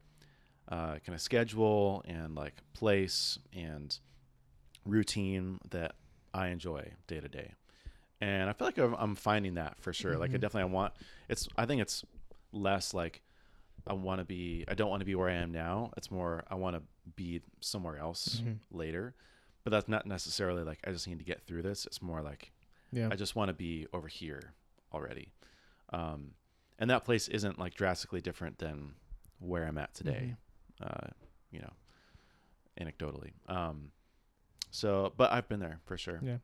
[0.70, 3.98] uh, kind of schedule and like place and
[4.86, 5.96] routine that
[6.34, 7.54] I enjoy day to day.
[8.24, 10.18] And I feel like I'm, I'm finding that for sure.
[10.18, 10.42] Like I Mhm.
[10.42, 10.94] definitely I want
[11.28, 12.06] it's I think it's
[12.54, 13.22] less like
[13.86, 15.92] I want to be I don't want to be where I am now.
[15.98, 16.84] It's more I want to
[17.16, 18.60] be somewhere else Mhm.
[18.72, 19.14] later.
[19.66, 21.86] But that's not necessarily like I just need to get through this.
[21.86, 22.52] It's more like
[22.92, 23.10] Yeah.
[23.12, 24.54] I just want to be over here
[24.94, 25.34] already.
[25.90, 26.36] Um,
[26.80, 28.96] and that place isn't like drastically different than
[29.40, 30.36] where I'm at today.
[30.82, 31.08] Uh,
[31.52, 31.74] you know,
[32.80, 33.32] anecdotally.
[33.48, 33.92] Um,
[34.72, 36.20] so, but I've been there for sure.
[36.24, 36.38] Yeah.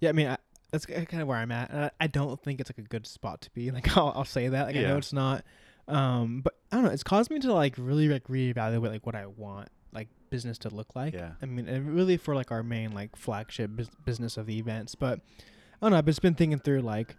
[0.00, 0.37] Yeah, I mean, I,
[0.70, 1.70] that's kind of where I'm at.
[1.70, 3.70] And I, I don't think it's like a good spot to be.
[3.78, 4.66] Like, I'll, I'll say that.
[4.66, 5.44] Like, I know it's not.
[5.86, 6.90] Um, but I don't know.
[6.90, 10.68] It's caused me to like really like reevaluate like what I want like business to
[10.68, 11.14] look like.
[11.14, 11.30] Yeah.
[11.40, 14.94] I mean, really for like our main like flagship bus- business of the events.
[14.94, 15.98] But I don't know.
[15.98, 17.16] I've just been thinking through like,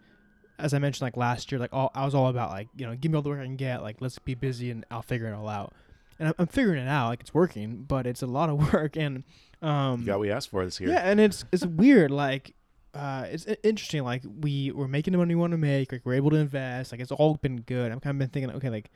[0.59, 2.95] as I mentioned like last year, like all I was all about like you know
[2.95, 3.81] give me all the work I can get.
[3.81, 5.73] Like let's be busy and I'll figure it all out.
[6.19, 7.07] And I'm, I'm figuring it out.
[7.07, 9.23] Like it's working, but it's a lot of work and
[9.63, 10.89] um You got we asked for this year.
[10.91, 12.11] yeah, and it's it's weird.
[12.11, 12.53] Like,
[12.93, 14.03] uh, it's interesting.
[14.03, 15.91] Like we we're making the money we want to make.
[15.91, 16.91] Like we're able to invest.
[16.91, 17.91] Like it's all been good.
[17.91, 18.89] I'm kind of been thinking, okay, like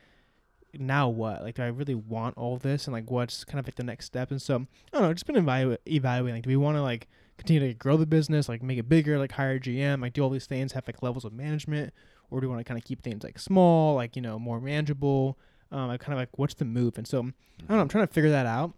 [0.74, 1.44] now what?
[1.44, 2.88] Like, do I really want all this?
[2.88, 4.32] And like, what's kind of like the next step?
[4.32, 5.14] And so I don't know.
[5.14, 6.38] Just been evalu- evaluating.
[6.38, 8.50] Like, do we want to like continue to grow the business?
[8.50, 9.20] Like, make it bigger?
[9.20, 10.02] Like, hire GM?
[10.02, 11.94] Like, do all these things have like levels of management?
[12.32, 13.96] Or do we want to kind of keep things like small?
[13.96, 15.38] Like, you know, more manageable?
[15.72, 17.80] Um, I kind of like what's the move, and so I don't know.
[17.80, 18.74] I'm trying to figure that out,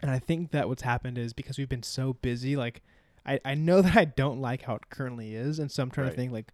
[0.00, 2.56] and I think that what's happened is because we've been so busy.
[2.56, 2.82] Like,
[3.26, 6.06] I I know that I don't like how it currently is, and so I'm trying
[6.06, 6.12] Right.
[6.12, 6.52] to think like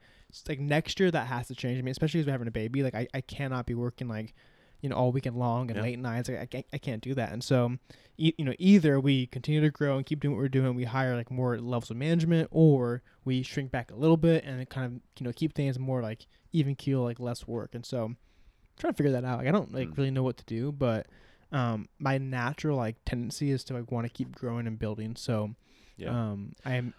[0.49, 1.79] like next year that has to change.
[1.79, 2.83] I mean, especially because we're having a baby.
[2.83, 4.35] Like, I I cannot be working like
[4.81, 5.83] you know all weekend long and Yeah.
[5.83, 6.29] late nights.
[6.29, 7.77] Like, I can't I can't do that, and so
[8.17, 10.85] e- you know either we continue to grow and keep doing what we're doing, we
[10.85, 14.87] hire like more levels of management, or we shrink back a little bit and kind
[14.87, 18.05] of you know keep things more like even keel, like less work, and so.
[18.05, 19.39] I'm trying to figure that out.
[19.39, 19.97] Like I don't like Mm.
[19.99, 21.07] really know what to do, but
[21.53, 25.15] um my natural like tendency is to like want to keep growing and building.
[25.15, 25.55] So
[25.97, 26.11] Yeah.
[26.11, 26.95] um I am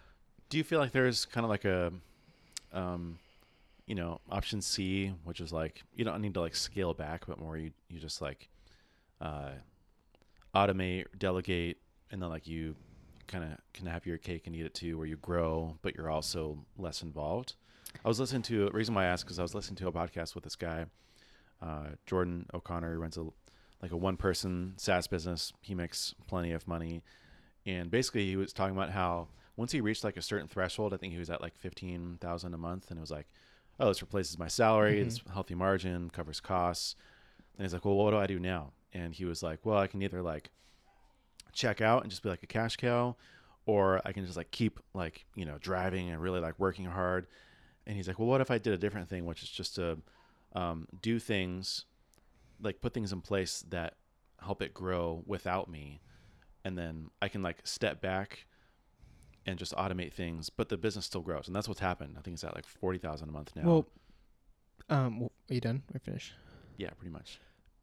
[0.49, 1.91] Do you feel like there's kind of like a,
[2.71, 3.19] um,
[3.87, 7.39] you know, option C, which is like you don't need to like scale back, but
[7.39, 8.49] more you you just like,
[9.21, 9.51] uh,
[10.55, 11.77] automate, delegate,
[12.11, 12.75] and then like you
[13.27, 16.09] kind of can have your cake and eat it too, where you grow, but you're
[16.09, 17.55] also less involved.
[18.03, 20.35] I was listening to reason why I asked because I was listening to a podcast
[20.35, 20.85] with this guy,
[21.61, 23.25] uh, Jordan O'Connor, who runs a
[23.81, 25.51] like a one person SaaS business.
[25.61, 27.03] He makes plenty of money,
[27.65, 30.97] and basically he was talking about how once he reached like a certain threshold, I
[30.97, 33.27] think he was at like fifteen thousand a month, and it was like,
[33.79, 35.05] oh, this replaces my salary, Mhm.
[35.05, 36.95] this healthy margin covers costs.
[37.57, 38.71] And he's like, well, what do I do now?
[38.93, 40.49] And he was like, well, I can either like
[41.51, 43.15] check out and just be like a cash cow,
[43.65, 47.27] or I can just like keep like you know driving and really like working hard.
[47.85, 49.99] And he's like, well, what if I did a different thing, which is just to
[50.53, 51.85] um, do things
[52.61, 53.95] like put things in place that
[54.41, 55.99] help it grow without me,
[56.63, 58.45] and then I can like step back
[59.45, 62.15] and just automate things, but the business still grows, and that's what's happened.
[62.17, 63.63] I think it's at like forty thousand a month now.
[63.65, 63.87] well
[64.89, 65.83] um are you done?
[65.93, 66.33] Or finished?
[66.77, 67.39] yeah, pretty much.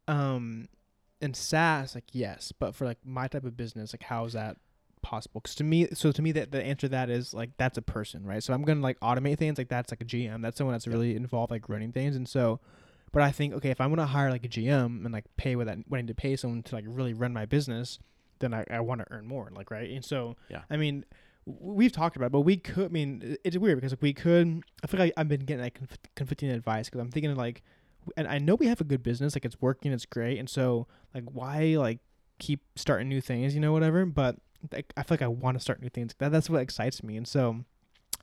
[0.08, 0.68] Um
[1.20, 4.56] in SaaS, like yes, but for like my type of business, like how is that
[5.02, 5.40] possible?
[5.40, 7.82] Because to me, so to me, that the answer to that is like that's a
[7.82, 8.42] person, right?
[8.42, 10.40] So I'm gonna like automate things, like that's like a GM.
[10.42, 10.94] That's someone that's Yeah.
[10.94, 12.60] really involved, like running things, and so.
[13.12, 15.66] But I think okay, if I'm gonna hire like a GM and like pay what
[15.66, 17.98] that what I need to pay someone to like really run my business,
[18.40, 19.90] then I, I want to earn more, like right.
[19.90, 20.62] And so Yeah.
[20.70, 21.04] I mean,
[21.46, 22.86] we've talked about, it, but we could.
[22.86, 24.62] I mean, it's weird because like we could.
[24.82, 27.62] I feel like I've been getting like conf- conflicting advice because I'm thinking like,
[28.16, 30.86] and I know we have a good business, like it's working, it's great, and so
[31.14, 31.98] like why like
[32.38, 34.04] keep starting new things, you know, whatever.
[34.06, 34.36] But
[34.72, 36.14] like, I feel like I want to start new things.
[36.18, 37.64] That that's what excites me, and so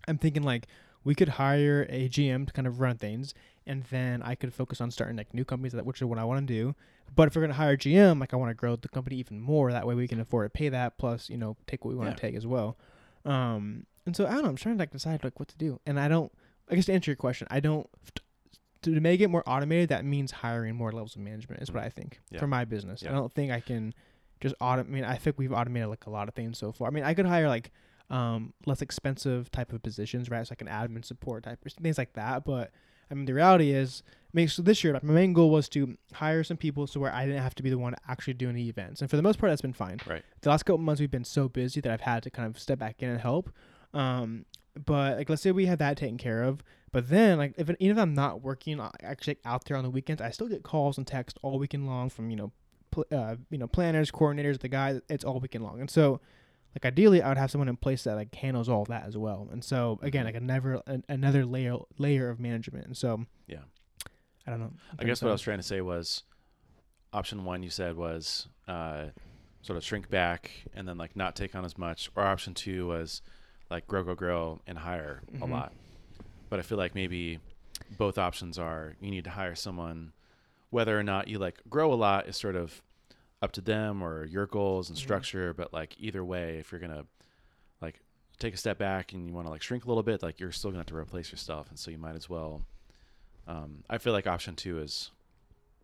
[0.08, 0.68] I'm thinking like
[1.04, 3.34] we could hire a GM to kind of run things,
[3.68, 6.24] and then I could focus on starting like new companies, that which is what I
[6.24, 6.74] want to do.
[7.16, 9.40] But if we're gonna hire a GM, like I want to grow the company even
[9.40, 9.72] more.
[9.72, 12.10] That way we can afford to pay that, plus you know take what we want
[12.10, 12.16] Yeah.
[12.16, 12.78] to take as well.
[13.26, 14.50] Um, and so I don't know.
[14.50, 16.32] I'm trying to like decide like what to do, and I don't.
[16.70, 17.88] I guess to answer your question, I don't.
[18.84, 21.62] To make it more automated, that means hiring more levels of management.
[21.62, 21.84] Is what.
[21.84, 22.40] I think Yeah.
[22.40, 23.04] for my business.
[23.06, 23.94] I don't think I can
[24.40, 24.80] just automate.
[24.80, 26.88] I mean, I think we've automated like a lot of things so far.
[26.88, 27.72] I mean, I could hire like
[28.10, 30.46] um less expensive type of positions, right?
[30.48, 32.46] So like an admin support type or things like that.
[32.46, 32.72] But
[33.10, 35.98] I mean, the reality is, I mean, so this year, my main goal was to
[36.14, 38.68] hire some people so where I didn't have to be the one actually doing the
[38.70, 40.00] events, and for the most part, that's been fine.
[40.06, 40.24] Right.
[40.42, 42.80] The last couple months, we've been so busy that I've had to kind of step
[42.80, 43.50] back in and help.
[43.94, 44.46] Um,
[44.86, 47.98] but like, let's say we have that taken care of, but then like, if even
[47.98, 50.98] if I'm not working uh, actually out there on the weekends, I still get calls
[50.98, 52.52] and texts all weekend long from you know,
[52.92, 55.02] pl- uh, you know, planners, coordinators, the guys.
[55.10, 56.20] It's all weekend long, and so
[56.76, 59.48] like ideally I would have someone in place that like handles all that as well.
[59.52, 60.28] And so again, Mhm.
[60.28, 62.86] like a never an, another layer layer of management.
[62.86, 63.64] And so Yeah.
[64.46, 64.74] I don't know.
[65.00, 66.24] I guess what I was trying to say was
[67.14, 69.08] option one you said was uh,
[69.62, 72.88] sort of shrink back and then like not take on as much, or option two
[72.88, 73.22] was
[73.70, 75.50] like grow, grow, grow and hire a Mhm.
[75.52, 75.74] lot.
[76.50, 77.40] But I feel like maybe
[77.98, 80.14] both options are you need to hire someone,
[80.70, 82.82] whether or not you like grow a lot is sort of
[83.42, 85.02] up to them or your goals and Mhm.
[85.02, 85.54] structure.
[85.54, 87.06] But like either way, if you're gonna
[87.82, 88.02] like
[88.40, 90.52] take a step back and you want to like shrink a little bit, like you're
[90.52, 92.66] still gonna have to replace yourself, and so you might as well.
[93.48, 95.12] Um, I feel like option two is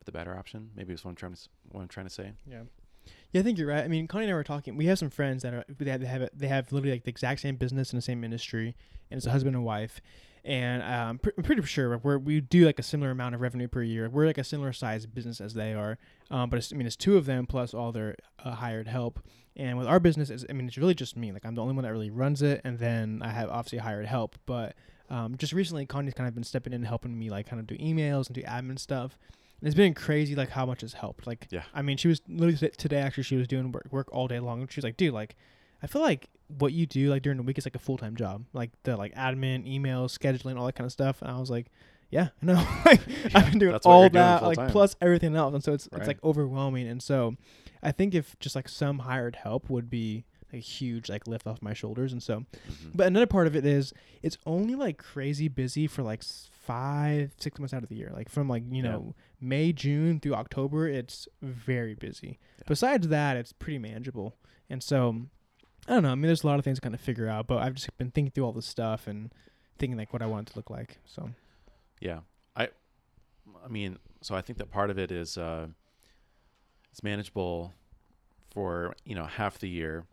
[0.05, 0.71] the better option.
[0.75, 2.33] Maybe is what I'm trying to what I'm trying to say.
[2.45, 2.63] Yeah.
[3.31, 3.83] Yeah, I think you're right.
[3.83, 4.77] I mean, Connie and I were talking.
[4.77, 7.09] We have some friends that are they have they have, they have literally like the
[7.09, 8.75] exact same business in the same industry,
[9.11, 9.99] and it's a husband and wife.
[10.45, 13.67] And um, pr- I'm pretty sure we're, we do like a similar amount of revenue
[13.67, 14.09] per year.
[14.09, 15.97] We're like a similar size business as they are.
[16.29, 19.19] Um, but it's, I mean, it's two of them plus all their uh, hired help.
[19.55, 21.31] And with our business, it's, I mean, it's really just me.
[21.31, 24.05] Like I'm the only one that really runs it, and then I have obviously hired
[24.05, 24.35] help.
[24.45, 24.75] But
[25.09, 27.67] um, just recently, Connie's kind of been stepping in and helping me like kind of
[27.67, 29.17] do emails and do admin stuff.
[29.61, 31.27] And it's been crazy like how much has helped.
[31.27, 31.63] Like Yeah.
[31.73, 32.97] I mean, she was literally today.
[32.97, 34.61] Actually, she was doing work, work all day long.
[34.61, 35.35] And she was like, "Dude, like,
[35.83, 38.15] I feel like what you do like during the week is like a full time
[38.15, 38.45] job.
[38.53, 41.67] Like the like admin, emails, scheduling, all that kind of stuff." And I was like,
[42.09, 42.67] "Yeah, I know.
[42.85, 43.01] like,
[43.35, 45.99] I've been doing all you're doing that, like plus everything else." And so it's Right.
[45.99, 46.87] it's like overwhelming.
[46.87, 47.35] And so
[47.81, 51.61] I think if just like some hired help would be a huge like lift off
[51.63, 52.11] my shoulders.
[52.11, 52.91] And so Mhm.
[52.93, 57.59] but another part of it is it's only like crazy busy for like five, six
[57.59, 58.11] months out of the year.
[58.13, 58.91] Like from like, you Yeah.
[58.91, 62.37] know, May, June through October, it's very busy.
[62.59, 62.63] Yeah.
[62.67, 64.35] Besides that, it's pretty manageable.
[64.69, 65.23] And so,
[65.87, 66.11] I don't know.
[66.11, 67.95] I mean, there's a lot of things to kind of figure out, but I've just
[67.97, 69.33] been thinking through all this stuff and
[69.77, 70.99] thinking like what I want it to look like.
[71.05, 71.29] So,
[71.99, 72.19] Yeah.
[72.55, 72.69] I
[73.63, 75.67] I mean, so I think that part of it is uh
[76.91, 77.73] it's manageable
[78.51, 80.05] for, you know, half the year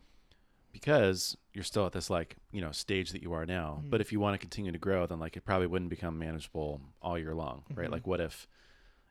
[0.72, 3.82] because you're still at this like, you know, stage that you are now.
[3.84, 3.90] Mhm.
[3.90, 6.80] But if you want to continue to grow, then like it probably wouldn't become manageable
[7.02, 7.88] all year long, right?
[7.88, 7.92] Mhm.
[7.92, 8.48] Like what if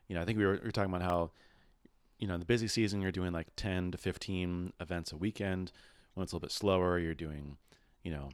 [0.08, 1.30] you know, I think we were, we were talking about how
[2.18, 5.72] you know, in the busy season you're doing like 10 to 15 events a weekend.
[6.14, 7.56] When it's a little bit slower, you're doing,
[8.02, 8.28] you know,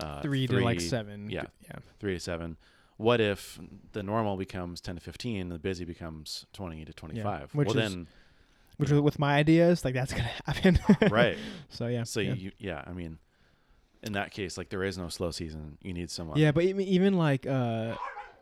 [0.00, 1.28] uh, three, to like seven.
[1.30, 1.44] yeah.
[1.64, 1.76] Yeah.
[1.98, 2.56] three to seven.
[2.98, 3.58] What if
[3.92, 7.54] the normal becomes ten to fifteen, and the busy becomes twenty to twenty-five?
[7.54, 8.06] which well, is- then
[8.78, 10.78] Which with- with my ideas, like that's going to happen.
[11.10, 11.36] right.
[11.68, 12.04] So, yeah.
[12.04, 12.34] So yeah.
[12.34, 13.18] you, yeah, I mean,
[14.02, 15.78] in that case, like there is no slow season.
[15.82, 16.38] You need someone.
[16.38, 17.96] Yeah, but even, even like uh,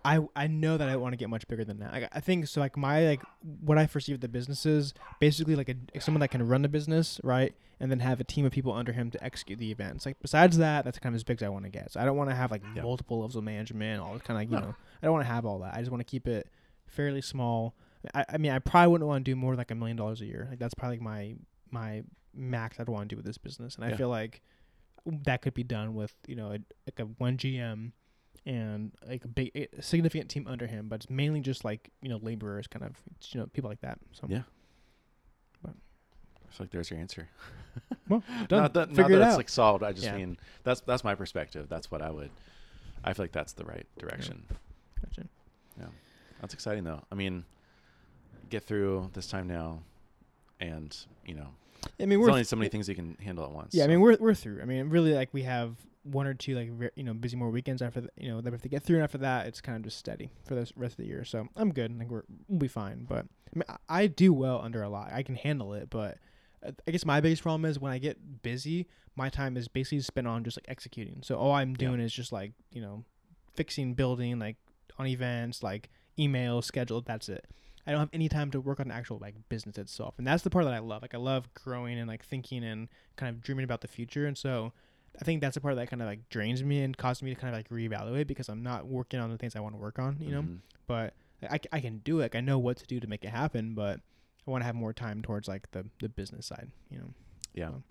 [0.04, 1.92] I I know that I want to get much bigger than that.
[1.92, 2.60] Like, I think so.
[2.60, 3.22] Like my like
[3.62, 6.68] what I foresee with the business is basically like a someone that can run the
[6.68, 10.06] business right, and then have a team of people under him to execute the events.
[10.06, 11.92] Like besides that, that's kind of as big as I want to get.
[11.92, 12.82] So I don't want to have like Yeah.
[12.82, 14.00] multiple levels of management.
[14.00, 14.60] All kind of like you No.
[14.70, 15.74] know I don't want to have all that.
[15.74, 16.48] I just want to keep it
[16.86, 17.74] fairly small.
[18.14, 20.20] I, I mean I probably wouldn't want to do more than like a million dollars
[20.20, 20.46] a year.
[20.50, 21.34] Like that's probably like my
[21.70, 22.02] my
[22.34, 24.42] max I'd want to do with this business, and I feel like
[25.06, 27.92] that could be done with you know a, like a one GM
[28.46, 32.08] and like a big a significant team under him, but it's mainly just like you
[32.08, 32.92] know laborers, kind of
[33.32, 33.98] you know people like that.
[34.12, 34.42] So Yeah.
[36.54, 37.28] I feel like there's your answer.
[38.08, 38.62] well, done.
[38.62, 39.36] Not that, not Figure that it it's out.
[39.38, 39.82] like solved.
[39.82, 40.16] I just Yeah.
[40.16, 41.66] mean that's that's my perspective.
[41.68, 42.30] That's what I would.
[43.02, 44.44] I feel like that's the right direction.
[45.04, 45.28] Gotcha.
[45.78, 45.86] Yeah,
[46.40, 47.02] that's exciting though.
[47.10, 47.44] I mean,
[48.50, 49.80] get through this time now,
[50.60, 51.48] and you know,
[52.00, 53.74] I mean, there's we're only so many things you can handle at once.
[53.74, 53.82] yeah.
[53.82, 53.90] I so.
[53.90, 54.60] mean, we're we're through.
[54.62, 57.50] I mean, really, like we have one or two like ver- you know busy more
[57.50, 59.60] weekends after the, you know that we have to get through, and after that, it's
[59.60, 61.24] kind of just steady for the s- rest of the year.
[61.24, 61.92] So I'm good.
[61.92, 63.04] I think we're we'll be fine.
[63.08, 65.12] But I mean, I, I do well under a lot.
[65.12, 66.18] I can handle it, but.
[66.86, 70.26] I guess my biggest problem is when I get busy, my time is basically spent
[70.26, 71.22] on just like executing.
[71.22, 71.88] So all I'm Yeah.
[71.88, 73.04] doing is just like you know,
[73.54, 74.56] fixing, building, like
[74.98, 77.00] on events, like email, schedule.
[77.02, 77.46] That's it.
[77.86, 80.42] I don't have any time to work on the actual like business itself, and that's
[80.42, 81.02] the part that I love.
[81.02, 84.26] Like I love growing and like thinking and kind of dreaming about the future.
[84.26, 84.72] And so
[85.20, 87.40] I think that's the part that kind of like drains me and causes me to
[87.40, 89.98] kind of like reevaluate because I'm not working on the things I want to work
[89.98, 90.16] on.
[90.18, 90.58] You know, Mhm.
[90.86, 91.14] but
[91.50, 92.22] I, I can do it.
[92.22, 94.00] Like, I know what to do to make it happen, but
[94.46, 96.70] I want to have more time towards like the the business side.
[96.90, 97.14] You know.
[97.54, 97.68] Yeah.
[97.70, 97.82] So.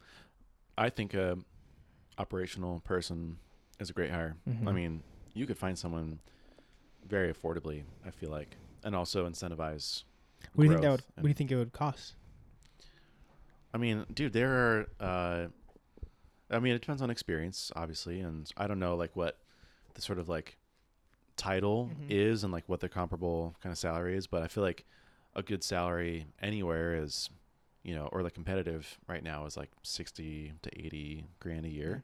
[0.77, 1.37] I think a
[2.17, 3.37] operational person
[3.79, 4.35] is a great hire.
[4.47, 4.73] I Mhm.
[4.75, 6.19] mean, you could find someone
[7.07, 7.83] very affordably.
[8.05, 10.03] I feel like, and also incentivize.
[10.53, 11.03] What do you think that would?
[11.15, 12.15] What do you think it would cost?
[13.73, 14.87] I mean, dude, there are.
[14.99, 15.47] Uh,
[16.51, 19.39] I mean, it depends on experience, obviously, and I don't know like what
[19.95, 20.57] the sort of like
[21.35, 22.11] title Mhm.
[22.11, 24.85] is and like what the comparable kind of salary is, but I feel like
[25.35, 27.29] a good salary anywhere is,
[27.83, 32.03] you know, or like competitive right now is like sixty to eighty grand a year,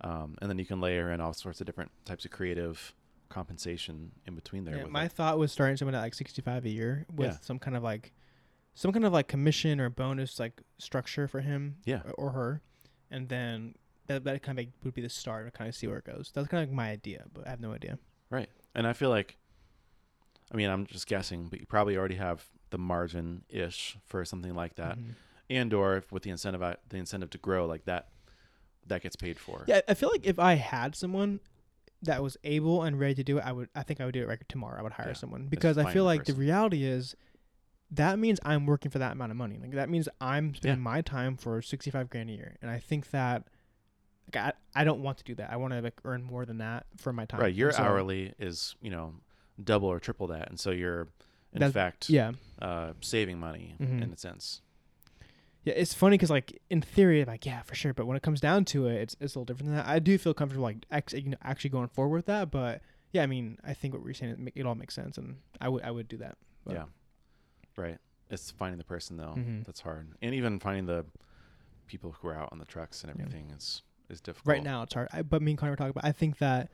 [0.00, 2.94] um, and then you can layer in all sorts of different types of creative
[3.28, 4.76] compensation in between there.
[4.76, 5.12] Yeah, with my it.
[5.12, 7.36] thought was starting someone at like 65 a year with Yeah.
[7.40, 8.12] some kind of like
[8.74, 12.02] some kind of like commission or bonus like structure for him Yeah.
[12.04, 12.60] or, or her
[13.10, 13.74] and then
[14.06, 16.04] that, that kind of like would be the start and kind of see where it
[16.04, 17.98] goes that's kind of like my idea but i have no idea
[18.30, 18.48] Right.
[18.74, 19.36] And I feel like,
[20.50, 24.54] I mean, I'm just guessing, but you probably already have the margin ish for something
[24.54, 25.14] like that, Mhm.
[25.48, 28.08] and or if with the incentive, the incentive to grow like that,
[28.88, 29.62] that gets paid for.
[29.68, 31.38] yeah i feel like if i had someone
[32.02, 34.22] that was able and ready to do it i would i think i would do
[34.22, 37.14] it right tomorrow i would hire Yeah, someone because i feel like the reality is
[37.92, 40.90] that means i'm working for that amount of money like that means i'm spending Yeah.
[40.94, 43.46] my time for 65 grand a year and i think that
[44.34, 46.58] like I, I don't want to do that i want to like earn more than
[46.58, 47.54] that for my time Right.
[47.54, 49.14] Your so- hourly is you know
[49.62, 51.06] double or triple that, and so you're
[51.52, 54.02] in That's- fact yeah uh, saving money Mhm.
[54.02, 54.62] in a sense.
[55.64, 58.40] yeah it's funny because like in theory like yeah for sure but when it comes
[58.40, 60.78] down to it it's, it's a little different than that i do feel comfortable like
[60.90, 62.80] ex- you know, actually going forward with that but
[63.12, 65.68] yeah i mean i think what we're saying it, it all makes sense and i
[65.68, 66.84] would i would do that But- Yeah.
[67.76, 67.98] Right.
[68.30, 69.64] It's finding the person though Mhm.
[69.64, 71.04] that's hard, and even finding the
[71.86, 73.22] people who are out on the trucks and Yeah.
[73.24, 74.52] everything is is difficult.
[74.54, 76.70] right now it's hard I, but me and Connor were talking about i think that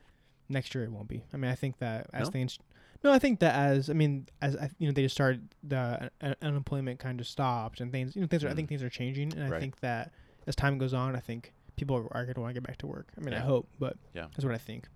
[0.49, 2.31] next year it won't be i mean i think that as No?
[2.31, 2.59] things
[3.03, 6.09] no i think that as i mean as I, you know they just started the
[6.21, 8.55] uh, unemployment kind of stopped and things you know things are i Mm.
[8.55, 10.11] think things are changing and i think that
[10.47, 12.77] as time goes on i think people are, are going to want to get back
[12.77, 14.27] to work i mean i hope but Yeah.
[14.33, 14.87] that's what i think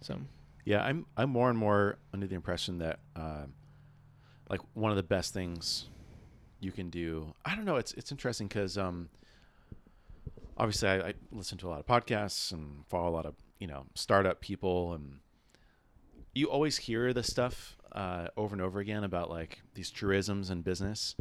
[0.00, 0.20] so
[0.64, 3.46] Yeah, I'm I'm more and more under the impression that uh,
[4.48, 5.88] like one of the best things
[6.60, 7.34] you can do.
[7.44, 7.76] I don't know.
[7.76, 9.10] It's it's interesting because um,
[10.56, 13.66] obviously I, I listen to a lot of podcasts and follow a lot of you
[13.66, 15.20] know startup people, and
[16.34, 20.62] you always hear this stuff uh, over and over again about like these truisms in
[20.62, 21.14] business,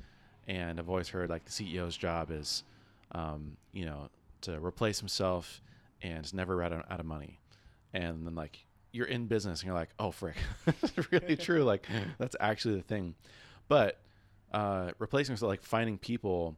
[0.48, 2.64] and I've always heard like the CEO's job is,
[3.12, 4.10] um, you know,
[4.42, 5.62] to replace himself
[6.02, 7.40] and never run out, out of money,
[7.94, 10.36] and then like you're in business and you're like, oh frick,
[10.68, 11.64] it's really true.
[11.74, 13.16] Like that's actually the thing,
[13.68, 14.00] but
[14.52, 16.58] uh, replacing yourself, like finding people.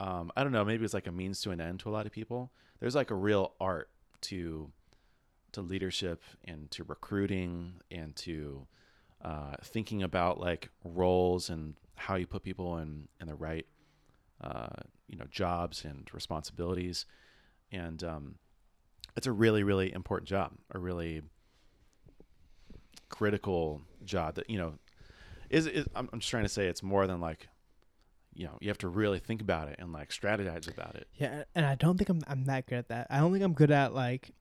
[0.00, 0.64] Um, I don't know.
[0.64, 2.50] Maybe it's like a means to an end to a lot of people.
[2.80, 3.88] There's like a real art
[4.22, 4.72] to
[5.52, 8.66] to leadership and to recruiting and to
[9.24, 13.66] uh, thinking about like roles and how you put people in in the right
[14.40, 14.68] uh,
[15.06, 17.06] you know jobs and responsibilities
[17.70, 18.34] and um,
[19.16, 21.22] it's a really really important job a really
[23.08, 24.74] critical job that you know
[25.50, 27.48] is, is I'm, I'm just trying to say it's more than like
[28.34, 31.44] you know you have to really think about it and like strategize about it Yeah,
[31.54, 33.06] and I don't think I'm I'm that good at that.
[33.10, 34.32] I don't think I'm good at like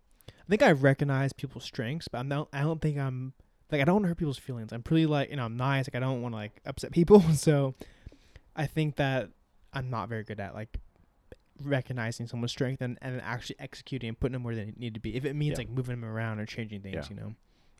[0.51, 3.33] think I recognize people's strengths, but I'm not I don't think I'm
[3.71, 4.71] like I don't hurt people's feelings.
[4.71, 7.21] I'm pretty like you know, I'm nice, like I don't want to like upset people.
[7.33, 7.73] So
[8.55, 9.29] I think that
[9.73, 10.77] I'm not very good at like
[11.63, 15.15] recognizing someone's strength and, and actually executing and putting them where they need to be.
[15.15, 15.57] If it means Yeah.
[15.59, 17.05] like moving them around or changing things, Yeah.
[17.09, 17.35] you know.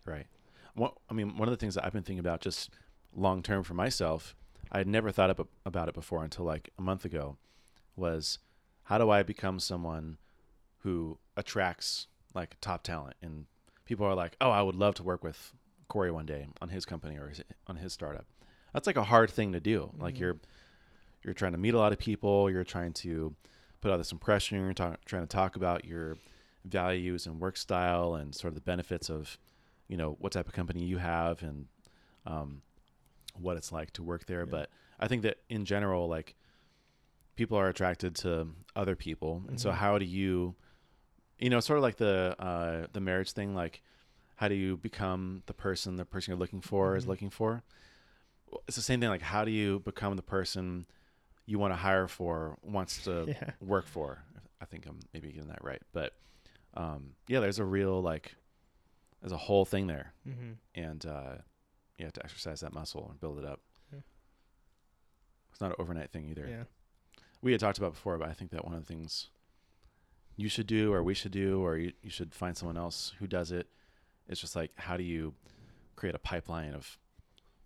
[0.05, 0.27] Right.
[0.75, 2.69] What, I mean, one of the things that I've been thinking about just
[3.13, 4.36] long term for myself,
[4.71, 7.38] I had never thought ab- about it before until like a month ago,
[7.95, 8.39] was
[8.84, 10.17] how do I become someone
[10.79, 13.15] who attracts like top talent?
[13.21, 13.45] And
[13.85, 15.53] people are like, oh, I would love to work with
[15.87, 18.25] Corey one day on his company or his, on his startup.
[18.73, 19.91] That's like a hard thing to do.
[19.97, 20.19] Like Mhm.
[20.19, 20.37] you're
[21.23, 22.49] you're trying to meet a lot of people.
[22.49, 23.35] You're trying to
[23.79, 24.59] put out this impression.
[24.63, 26.17] You're talk, trying to talk about your
[26.65, 29.37] values and work style and sort of the benefits of
[29.87, 31.67] you know what type of company you have and
[32.25, 32.61] um,
[33.39, 34.41] what it's like to work there.
[34.45, 34.51] Yeah.
[34.51, 36.35] But I think that in general, like
[37.35, 39.75] people are attracted to other people, and so Mhm.
[39.75, 40.55] how do you,
[41.41, 43.82] you know, sort of like the uh, the marriage thing, like
[44.36, 47.08] how do you become the person the person you're looking for is Mhm.
[47.10, 47.63] looking for?
[48.67, 49.10] It's the same thing.
[49.10, 50.86] Like how do you become the person
[51.45, 53.51] you want to hire for wants to Yeah.
[53.60, 54.23] work for.
[54.62, 56.13] I think I'm maybe getting that right, but
[56.75, 58.36] um, yeah, there's a real like
[59.21, 60.51] there's a whole thing there, Mm-hmm.
[60.75, 61.36] and uh,
[61.97, 63.60] you have to exercise that muscle and build it up.
[63.91, 63.99] Yeah.
[65.51, 66.47] It's not an overnight thing either.
[66.47, 66.63] Yeah.
[67.41, 69.30] We had talked about before, but I think that one of the things
[70.37, 73.27] you should do, or we should do, or you, you should find someone else who
[73.27, 73.67] does it.
[74.27, 75.33] It's just like how do you
[75.95, 76.97] create a pipeline of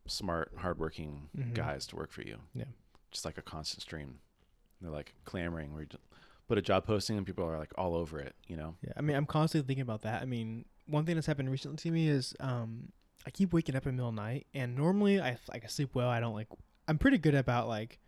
[0.08, 1.54] smart, hardworking Mhm.
[1.54, 2.40] guys to work for you?
[2.54, 2.66] Yeah.
[3.12, 4.20] just like a constant stream.
[4.82, 5.74] They're like clamoring.
[5.74, 5.88] We
[6.50, 8.36] put a job posting and people are like all over it.
[8.48, 8.76] You know.
[8.82, 10.22] Yeah, I mean, I'm constantly thinking about that.
[10.22, 12.92] I mean, one thing that's happened recently to me is um,
[13.26, 15.68] I keep waking up in the middle of the night, and normally I like I
[15.68, 16.10] sleep well.
[16.10, 16.48] I don't like.
[16.90, 18.00] I'm pretty good about like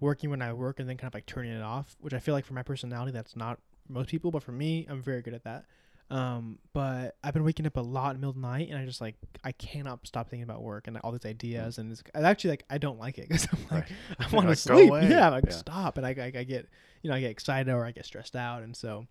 [0.00, 2.32] working when I work and then kind of like turning it off, which I feel
[2.34, 3.58] like for my personality that's not
[3.88, 5.64] most people, but for me, I'm very good at that.
[6.08, 8.78] Um, but I've been waking up a lot in the middle of the night, and
[8.78, 12.02] I just like I cannot stop thinking about work and all these ideas, and it's
[12.14, 13.88] I actually like I don't like it because I'm like
[14.20, 14.92] I want to Like, sleep.
[15.02, 15.52] Yeah, like Yeah.
[15.52, 16.68] stop, and I, I I get
[17.02, 19.06] you know I get excited or I get stressed out, and so,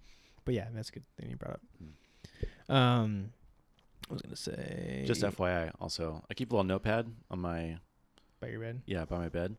[0.46, 1.62] but yeah, that's a good thing you brought up.
[2.70, 3.32] Um,
[4.10, 7.78] I was gonna say Just FYI, also, I keep a little notepad on my
[8.40, 8.82] by your bed.
[8.86, 9.58] yeah by my bed.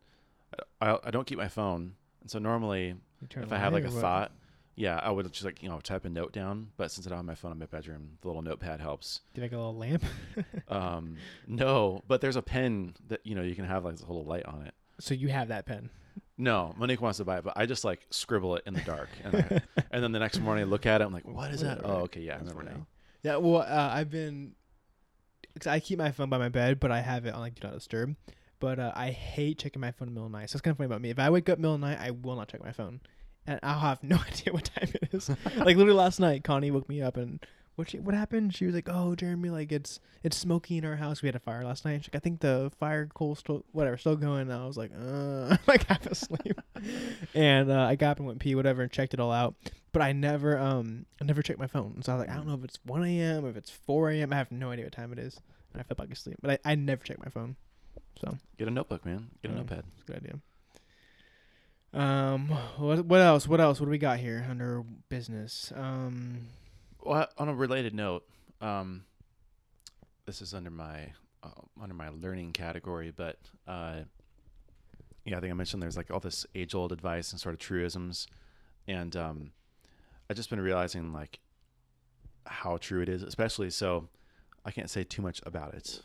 [0.81, 4.31] I I, don't keep my phone, and so normally if I have like a what?
[4.77, 6.69] Yeah, I would just like you know type a note down.
[6.77, 9.21] But since I don't have my phone in my bedroom, the little notepad helps.
[9.33, 10.03] do you make a little lamp?
[10.69, 14.23] Um, no, but there's a pen that you know you can have like a little
[14.25, 14.73] light on it.
[14.99, 15.89] so you have that pen.
[16.37, 19.09] No, Monique wants to buy it, but I just like scribble it in the dark,
[19.23, 19.61] and, I-
[19.91, 21.81] and then the next morning I look at it, I'm like, what is that?
[21.83, 22.85] Oh, okay, yeah, I remember now.
[23.23, 24.53] Yeah, well, uh, I've been.
[25.59, 27.67] Cause I keep my phone by my bed, but I have it on like do
[27.67, 28.15] not disturb.
[28.59, 30.49] But uh, I hate checking my phone in the middle of the night.
[30.51, 31.09] So it's kind of funny about me.
[31.09, 32.99] If I wake up middle of the night, I will not check my phone,
[33.47, 35.29] and I'll have no idea what time it is.
[35.29, 37.43] like literally last night, Connie woke me up and
[37.75, 38.55] what she, what happened?
[38.55, 41.21] She was like, "Oh, Jeremy, like it's it's smoky in our house.
[41.21, 43.97] We had a fire last night." She's like, "I think the fire coal still whatever
[43.97, 46.59] still going." And I was like, "Uh," like half asleep.
[47.35, 49.53] and uh, I got up and went pee, whatever, and checked it all out.
[49.93, 52.01] But I never um I never checked my phone.
[52.01, 53.45] So I was like, I don't know if it's one a.m.
[53.45, 54.33] if it's four a.m.
[54.33, 55.39] I have no idea what time it is.
[55.73, 56.37] And I fell back asleep.
[56.41, 57.55] But I, I never checked my phone.
[58.19, 59.29] So Get a notebook, man.
[59.43, 59.83] Get a notepad.
[59.93, 60.39] it's a good idea.
[61.97, 63.47] Um, what what else?
[63.47, 63.79] What else?
[63.79, 65.73] What do we got here under business?
[65.75, 66.47] Um,
[67.03, 68.23] Well, on a related note,
[68.61, 69.03] um,
[70.27, 71.49] this is under my uh,
[71.81, 74.01] under my learning category, but uh,
[75.25, 77.59] yeah, I think I mentioned there's like all this age old advice and sort of
[77.59, 78.27] truisms,
[78.87, 79.51] and um,
[80.29, 81.39] I've just been realizing like
[82.45, 84.07] how true it is, especially so.
[84.63, 86.01] I can't say too much about it,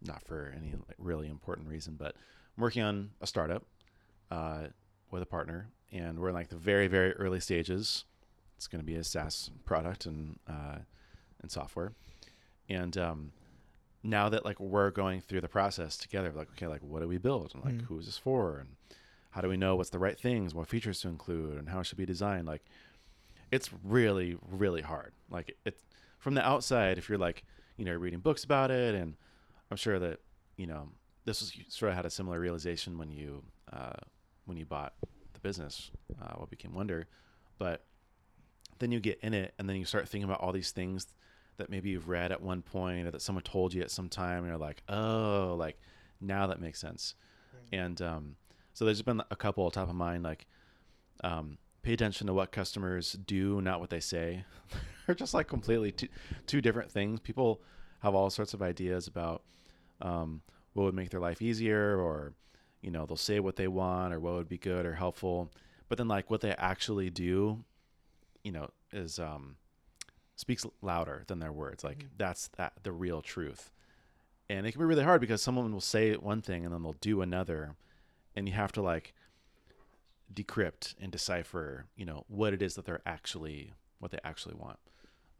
[0.00, 2.16] not for any like, really important reason, but
[2.56, 3.64] I'm working on a startup
[4.30, 4.68] uh,
[5.12, 8.04] with a partner, and we're in like the very very early stages
[8.56, 10.78] it's going to be a SaaS product and uh,
[11.40, 11.92] and software.
[12.68, 13.32] And um,
[14.04, 17.18] now that like we're going through the process together, like okay, like what do we
[17.18, 17.86] build, and like Mm.
[17.86, 18.76] who is this for, and
[19.30, 21.84] how do we know what's the right things, what features to include, and how it
[21.86, 22.46] should be designed?
[22.46, 22.64] Like,
[23.50, 25.12] it's really really hard.
[25.28, 25.80] Like it
[26.18, 27.44] from the outside, if you're like
[27.76, 29.16] you know reading books about it, and
[29.70, 30.20] I'm sure that
[30.56, 30.88] you know
[31.24, 33.42] this was you sort of had a similar realization when you
[33.72, 33.92] uh,
[34.52, 34.92] when you bought
[35.32, 35.90] the business,
[36.20, 37.06] uh, what became Wonder,
[37.58, 37.84] but
[38.78, 41.06] then you get in it, and then you start thinking about all these things
[41.56, 44.38] that maybe you've read at one point or that someone told you at some time
[44.38, 45.78] and you're like oh like
[46.20, 47.14] now that makes sense.
[47.72, 48.36] And um,
[48.74, 50.46] so there's been a couple top of mind like
[51.24, 54.44] um, pay attention to what customers do not what they say.
[55.06, 56.08] They're just like completely two,
[56.46, 57.20] two different things.
[57.20, 57.60] People
[58.00, 59.42] have all sorts of ideas about
[60.00, 60.42] um,
[60.74, 62.34] what would make their life easier or
[62.82, 65.50] you know they'll say what they want or what would be good or helpful.
[65.88, 67.64] But then like what they actually do
[68.44, 69.56] you know is um
[70.36, 71.84] speaks louder than their words.
[71.84, 72.08] Like Mhm.
[72.18, 73.70] that's that the real truth.
[74.50, 76.94] And it can be really hard because someone will say one thing and then they'll
[76.94, 77.76] do another.
[78.34, 79.14] And you have to like
[80.32, 84.78] decrypt and decipher you know what it is that they're actually what they actually want.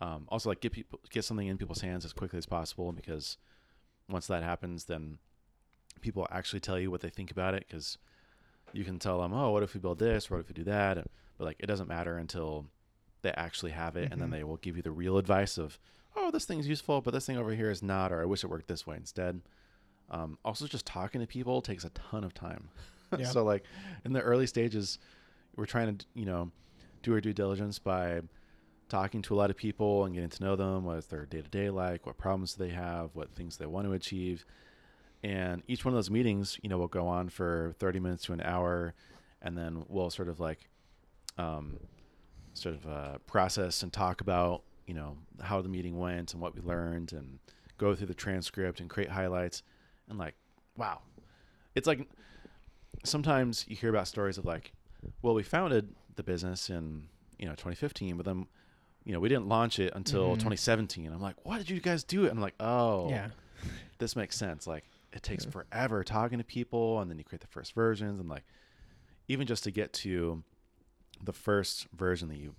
[0.01, 3.39] Um, also like get people get something in people's hands as quickly as possible because
[4.09, 5.19] once that happens then
[6.01, 7.99] people actually tell you what they think about it because
[8.73, 10.31] you can tell them oh what if we build this?
[10.31, 10.99] What if we do that?
[11.39, 12.67] But like it doesn't matter until
[13.23, 14.33] they actually have it and then Mhm.
[14.33, 15.79] they will give you the real advice of
[16.17, 18.49] oh this thing's useful but this thing over here is not or i wish it
[18.49, 19.41] worked this way instead.
[20.11, 22.69] Um, also just talking to people takes a ton of time.
[23.19, 23.27] Yeah.
[23.27, 23.65] so like
[24.07, 24.99] in the early stages
[25.55, 26.51] we're trying to you know
[27.03, 28.23] do our due diligence by
[28.89, 32.07] talking to a lot of people and getting to know them what's their day-to-day like
[32.07, 34.45] what problems do they have what things they want to achieve
[35.23, 38.33] and each one of those meetings you know will go on for 30 minutes to
[38.33, 38.95] an hour.
[39.45, 40.69] And then we'll sort of like
[41.39, 41.79] um,
[42.55, 46.55] sort of uh, process and talk about you know how the meeting went and what
[46.55, 47.39] we learned and
[47.79, 49.63] go through the transcript and create highlights.
[50.09, 50.35] And like
[50.77, 51.01] wow.
[51.75, 52.07] It's like
[53.05, 54.73] sometimes you hear about stories of like
[55.23, 57.09] well we founded the business in
[57.39, 58.47] you know 2015 but then
[59.05, 60.35] you know we didn't launch it until Mhm.
[60.35, 62.31] 2017 i'm like why did you guys do it?
[62.31, 63.31] I'm like oh Yeah.
[63.99, 64.67] this makes sense.
[64.67, 65.51] Like it takes Yeah.
[65.51, 68.45] forever talking to people and then you create the first versions and like
[69.29, 70.43] even just to get to
[71.23, 72.55] the first version that you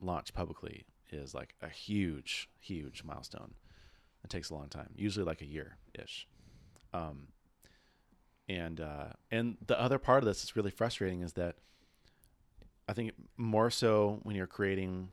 [0.00, 3.54] launch publicly is like a huge huge milestone
[4.24, 6.26] it takes a long time usually like a year ish
[6.92, 7.28] um,
[8.48, 11.56] and uh, and the other part of this that's really frustrating is that
[12.88, 15.08] i think more so when you're creating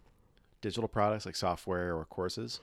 [0.61, 2.59] digital products like software or courses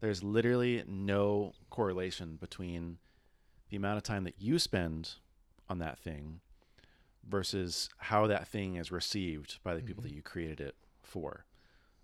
[0.00, 2.98] there's literally no correlation between
[3.70, 5.14] the amount of time that you spend
[5.68, 6.40] on that thing
[7.26, 10.08] versus how that thing is received by the people Mhm.
[10.08, 11.44] that you created it for.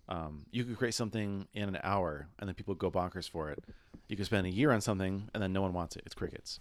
[0.09, 3.63] Um, you could create something in an hour and then people go bonkers for it.
[4.09, 6.03] You could spend a year on something and then no one wants it.
[6.07, 6.59] It's crickets.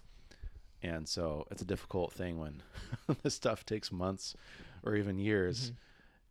[0.84, 2.62] And so it's a difficult thing when
[3.24, 4.36] this stuff takes months
[4.84, 5.76] or even years Mhm.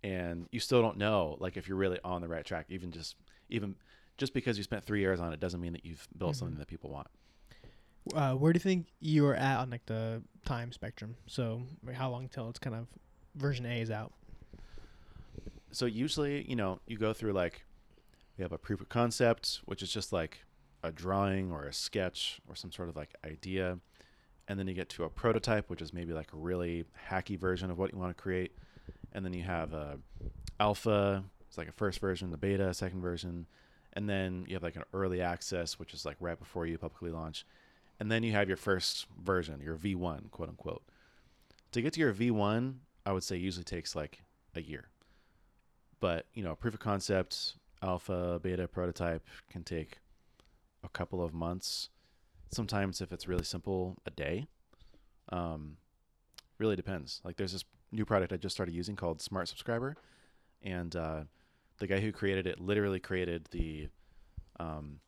[0.05, 3.17] and you still don't know like if you're really on the right track even just
[3.49, 3.75] even
[4.17, 6.39] just because you spent three years on it doesn't mean that you've built Mhm.
[6.39, 7.09] something that people want
[8.15, 11.17] Uh, where do you think you're at on like the time spectrum?
[11.27, 12.87] So like, how long till it's kind of
[13.35, 14.13] version A is out?
[15.71, 17.65] so usually you know you go through like
[18.37, 20.45] we have a proof of concept which is just like
[20.83, 23.79] a drawing or a sketch or some sort of like idea
[24.47, 27.71] and then you get to a prototype which is maybe like a really hacky version
[27.71, 28.53] of what you want to create
[29.13, 29.99] and then you have a
[30.61, 33.47] alpha it's like a first version the beta second version
[33.95, 37.11] and then you have like an early access which is like right before you publicly
[37.11, 37.45] launch
[38.01, 40.83] and then you have your first version your v1 quote unquote.
[41.73, 42.75] To get to your v1
[43.07, 44.23] i would say usually takes like
[44.55, 44.89] a year.
[46.01, 49.99] But you know proof of concept alpha beta prototype can take
[50.85, 51.91] a couple of months.
[52.51, 54.47] Sometimes if it's really simple a day.
[55.31, 55.77] Um,
[56.59, 57.21] really depends.
[57.25, 59.97] Like there's this new product i just started using called smart subscriber.
[60.63, 61.21] And uh,
[61.79, 63.89] the guy who created it literally created the
[64.61, 65.01] um,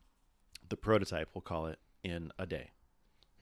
[0.69, 2.71] the prototype we'll call it in a day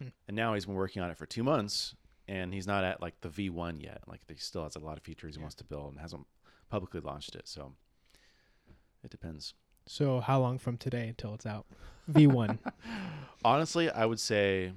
[0.01, 0.09] Hmm.
[0.29, 1.95] and now he's been working on it for two months
[2.29, 5.03] and he's not at like the v1 yet like he still has a lot of
[5.03, 5.45] features he Yeah.
[5.45, 6.27] wants to build and hasn't
[6.71, 7.49] publicly launched it.
[7.49, 7.73] So
[9.03, 9.55] it depends.
[9.87, 11.67] So how long from today until it's out?
[12.13, 12.59] V1.
[13.45, 14.73] Honestly, I would say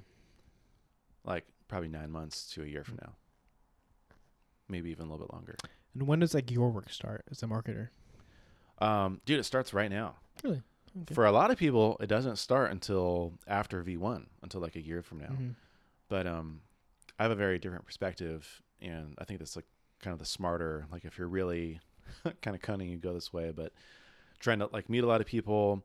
[1.24, 3.12] like probably nine months to a year from now.
[4.68, 5.56] Maybe even a little bit longer.
[5.94, 7.88] and when does like your work start as a marketer?
[8.78, 10.16] Um, dude, it starts right now.
[10.42, 10.62] Really?
[11.02, 11.14] Okay.
[11.14, 15.02] For a lot of people, it doesn't start until after V1, until like a year
[15.02, 15.30] from now.
[15.30, 15.54] Mhm.
[16.08, 16.60] But um,
[17.18, 19.64] I have a very different perspective, and I think that's like
[20.00, 20.86] kind of the smarter.
[20.92, 21.80] Like if you're really
[22.42, 23.52] kind of cunning, you go this way.
[23.52, 23.72] But
[24.38, 25.82] trying to like meet a lot of people,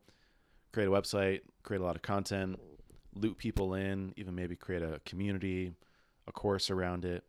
[0.74, 2.60] create a website, create a lot of content,
[3.16, 5.74] loop people in, even maybe create a community,
[6.28, 7.24] a course around it,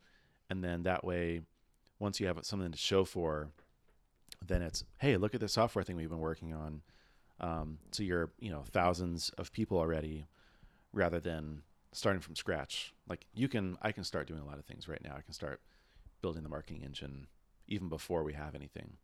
[0.51, 1.43] and then that way,
[2.01, 3.51] once you have something to show for,
[4.45, 6.83] then it's hey, look at the software thing we've been working on.
[7.41, 10.27] Um, to your you know thousands of people already,
[10.93, 11.63] rather than
[11.93, 12.93] starting from scratch.
[13.09, 15.15] Like you can, I can start doing a lot of things right now.
[15.17, 15.61] I can start
[16.21, 17.29] building the marketing engine
[17.69, 18.97] even before we have anything.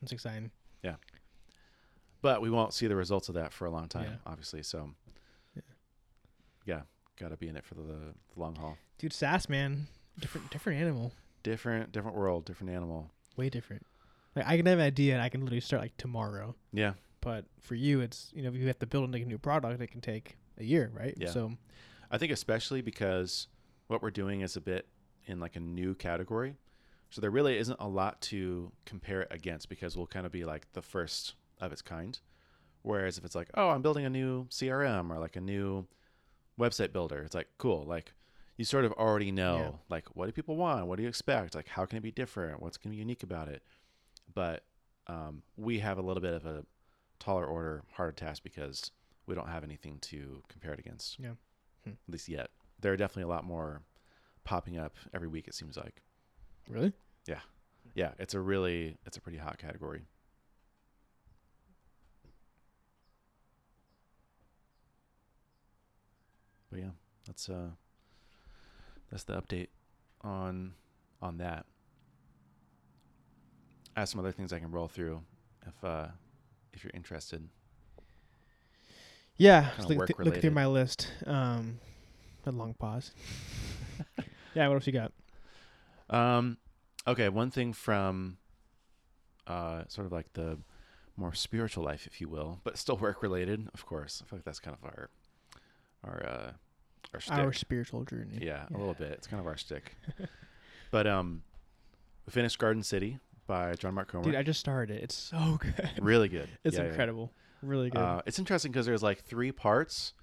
[0.00, 0.50] That's exciting.
[0.82, 0.96] Yeah.
[2.22, 4.16] But we won't see the results of that for a long time, Yeah.
[4.26, 4.62] obviously.
[4.62, 4.90] So,
[5.54, 5.62] Yeah.
[6.64, 6.82] yeah,
[7.18, 8.78] got to be in it for the, the long haul.
[8.98, 9.86] Dude, SaaS man,
[10.18, 13.10] different different animal, Different, different world, different animal.
[13.36, 13.84] way different.
[14.36, 16.54] Like I can have an idea and I can literally start like tomorrow.
[16.72, 19.38] Yeah, But for you, it's you know if you have to build like a new
[19.38, 21.14] product, it can take a year, right?
[21.16, 21.30] Yeah.
[21.30, 21.52] So
[22.10, 23.48] I think especially because
[23.88, 24.86] what we're doing is a bit
[25.26, 26.54] in like a new category.
[27.10, 30.44] So there really isn't a lot to compare it against because we'll kind of be
[30.44, 32.18] like the first of its kind.
[32.82, 35.86] Whereas if it's like, oh, I'm building a new CRM or like a new
[36.58, 37.84] website builder, it's like cool.
[37.84, 38.12] Like
[38.56, 39.70] you sort of already know Yeah.
[39.88, 40.86] like what do people want?
[40.86, 41.54] What do you expect?
[41.54, 42.62] Like how can it be different?
[42.62, 43.62] What's going to be unique about it?
[44.34, 44.64] But
[45.06, 46.64] um, we have a little bit of a
[47.18, 48.90] taller order, harder task because
[49.26, 51.18] we don't have anything to compare it against.
[51.18, 51.34] Yeah.
[51.84, 51.90] Hmm.
[51.90, 52.50] At least yet.
[52.80, 53.82] There are definitely a lot more
[54.44, 55.48] popping up every week.
[55.48, 56.02] It seems like.
[56.68, 56.92] really,
[57.26, 57.40] Yeah,
[57.94, 58.12] Yeah.
[58.18, 60.02] it's a really it's a pretty hot category.
[66.70, 66.90] But yeah,
[67.26, 67.70] that's uh
[69.10, 69.68] that's the update
[70.22, 70.74] on
[71.20, 71.66] on that.
[73.96, 75.22] I have some other things I can roll through
[75.66, 76.08] if uh
[76.72, 77.48] if you're interested.
[79.36, 79.70] yeah.
[79.76, 81.08] Just look, th- look through my list.
[81.26, 81.80] Um,
[82.46, 83.10] a long pause.
[84.54, 84.68] yeah.
[84.68, 85.12] What else you got?
[86.08, 86.58] Um,
[87.06, 88.38] okay, one thing from
[89.46, 90.58] uh, sort of like the
[91.16, 94.22] more spiritual life, if you will, but still work related, of course.
[94.24, 95.10] I feel like that's kind of our
[96.04, 96.52] our uh,
[97.14, 97.40] our.
[97.46, 98.38] Our spiritual journey.
[98.40, 99.12] yeah, a little bit.
[99.12, 99.96] It's kind of our stick.
[100.90, 101.42] but um,
[102.26, 103.18] we finished Garden City
[103.50, 104.22] by John Mark Comer.
[104.22, 105.02] Dude, I just started it.
[105.02, 105.90] It's so good.
[106.00, 106.48] really good.
[106.62, 106.90] It's Yeah, yeah, yeah.
[106.90, 107.32] incredible.
[107.62, 107.98] Really good.
[108.00, 110.14] Uh, it's interesting because there's like three parts,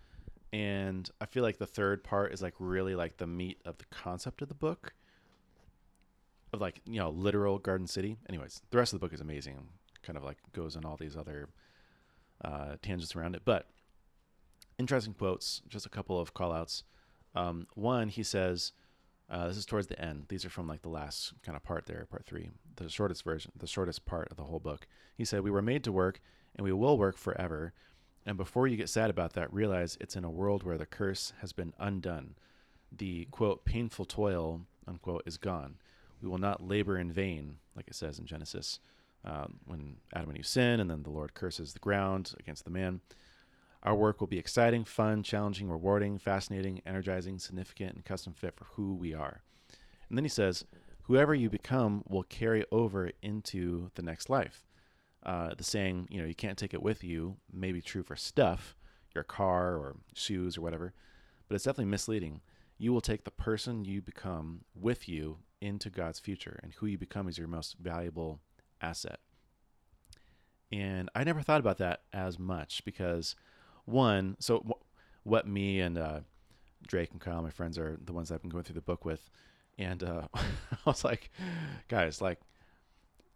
[0.54, 3.86] and I feel like the third part is like really like the meat of the
[3.92, 4.94] concept of the book,
[6.54, 8.18] of like you know literal Garden City.
[8.30, 9.58] Anyways, the rest of the book is amazing.
[10.04, 11.50] Kind of like goes on all these other
[12.44, 13.68] uh, tangents around it, but
[14.80, 15.62] interesting quotes.
[15.68, 16.84] Just a couple of call outs.
[17.36, 18.72] Um, one, he says,
[19.30, 20.26] uh, this is towards the end.
[20.30, 23.52] These are from like the last kind of part there, part three, the shortest version,
[23.58, 24.88] the shortest part of the whole book.
[25.16, 26.22] He said, We were made to work
[26.56, 27.74] and we will work forever.
[28.26, 31.34] And before you get sad about that, realize it's in a world where the curse
[31.42, 32.36] has been undone.
[32.92, 35.76] The quote, painful toil, unquote, is gone.
[36.22, 38.80] We will not labor in vain, like it says in Genesis,
[39.24, 42.72] um, when Adam and Eve sin, and then the Lord curses the ground against the
[42.72, 43.02] man.
[43.84, 48.66] Our work will be exciting, fun, challenging, rewarding, fascinating, energizing, significant, and custom fit for
[48.76, 49.42] who we are.
[50.10, 50.66] And then he says,
[51.04, 54.66] Whoever you become will carry over into the next life.
[55.24, 58.16] Uh, the saying, you know, you can't take it with you, may be true for
[58.16, 58.76] stuff,
[59.16, 60.94] your car or shoes or whatever,
[61.48, 62.42] but it's definitely misleading.
[62.78, 66.98] You will take the person you become with you into God's future, and who you
[66.98, 68.40] become is your most valuable
[68.82, 69.20] asset.
[70.72, 73.36] And I never thought about that as much because,
[73.88, 76.20] one, so wh- what me and uh,
[76.88, 79.30] Drake and Kyle, my friends, are the ones I've been going through the book with.
[79.78, 81.32] And uh, I was like,
[81.88, 82.40] guys, like,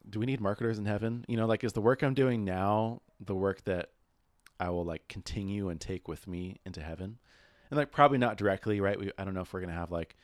[0.10, 1.26] do we need marketers in heaven?
[1.28, 3.90] You know, like, is the work I'm doing now the work that
[4.60, 7.20] I will like continue and take with me into heaven?
[7.70, 9.00] And like, probably not directly, right?
[9.00, 10.16] We, I don't know if we're gonna have like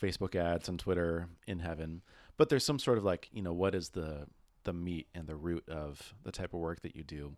[0.00, 2.02] Facebook ads on Twitter in heaven,
[2.36, 4.26] but there's some sort of like, you know, what is the
[4.64, 7.36] the meat and the root of the type of work that you do?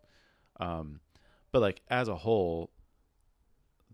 [0.61, 1.01] Um,
[1.53, 2.71] but like as a whole,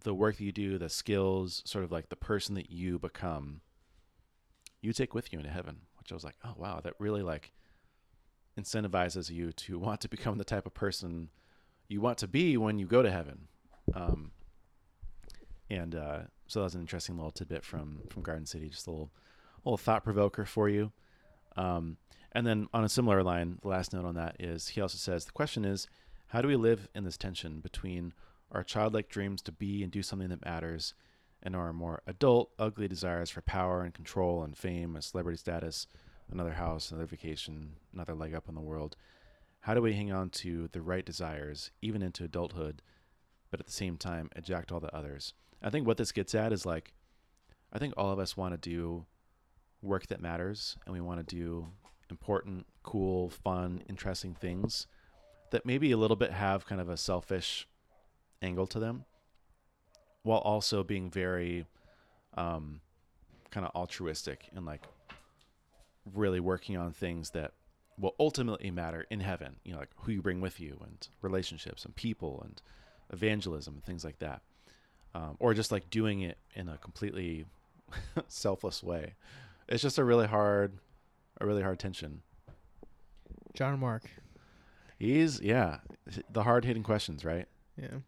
[0.02, 3.60] the work that you do, the skills, sort of like the person that you become,
[4.80, 5.80] you take with you into heaven.
[5.98, 7.52] Which I was like, oh wow, that really like
[8.58, 11.30] incentivizes you to want to become the type of person
[11.88, 13.48] you want to be when you go to heaven.
[13.94, 14.32] Um,
[15.70, 18.90] and uh, so that was an interesting little tidbit from from Garden City, just a
[18.90, 19.10] little
[19.64, 20.92] little thought provoker for you.
[21.56, 21.96] Um,
[22.32, 25.24] and then on a similar line, the last note on that is he also says
[25.24, 25.88] the question is,
[26.34, 28.12] how do we live in this tension between
[28.50, 30.92] our childlike dreams to be and do something that matters,
[31.40, 35.86] and our more adult, ugly desires for power and control and fame and celebrity status,
[36.32, 38.96] another house, another vacation, another leg up in the world?
[39.60, 42.82] How do we hang on to the right desires, even into adulthood,
[43.52, 45.34] but at the same time eject all the others?
[45.62, 46.94] I think what this gets at is like,
[47.72, 49.06] I think all of us want to do
[49.82, 51.68] work that matters, and we want to do
[52.10, 54.88] important, cool, fun, interesting things
[55.54, 57.66] that maybe a little bit have kind of a selfish
[58.42, 59.04] angle to them
[60.22, 61.66] while also being very
[62.36, 62.80] um,
[63.50, 64.82] kind of altruistic and like
[66.14, 67.52] really working on things that
[67.98, 71.84] will ultimately matter in heaven you know like who you bring with you and relationships
[71.84, 72.60] and people and
[73.12, 74.42] evangelism and things like that.
[75.14, 77.46] Um, or just like doing it in a completely
[78.28, 79.14] selfless way.
[79.68, 80.78] It's just a really hard
[81.40, 82.22] a really hard tension.
[83.54, 84.02] John Mark.
[85.04, 85.78] He's yeah
[86.30, 87.46] the hard hitting questions right
[87.80, 87.98] Yeah.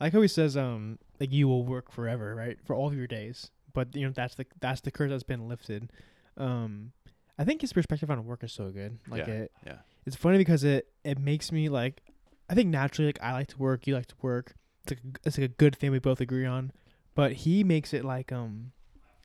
[0.00, 2.94] I like how he says, um, like you will work forever, right, for all of
[2.96, 3.50] your days.
[3.74, 5.92] But you know that's the that's the curse that's been lifted.
[6.38, 6.92] Um,
[7.38, 8.98] I think his perspective on work is so good.
[9.08, 9.34] Like Yeah.
[9.34, 12.00] it, yeah it's funny because it it makes me like,
[12.48, 14.54] I think naturally like I like to work, you like to work.
[14.84, 16.72] It's like a, it's like a good thing we both agree on.
[17.14, 18.72] But he makes it like um,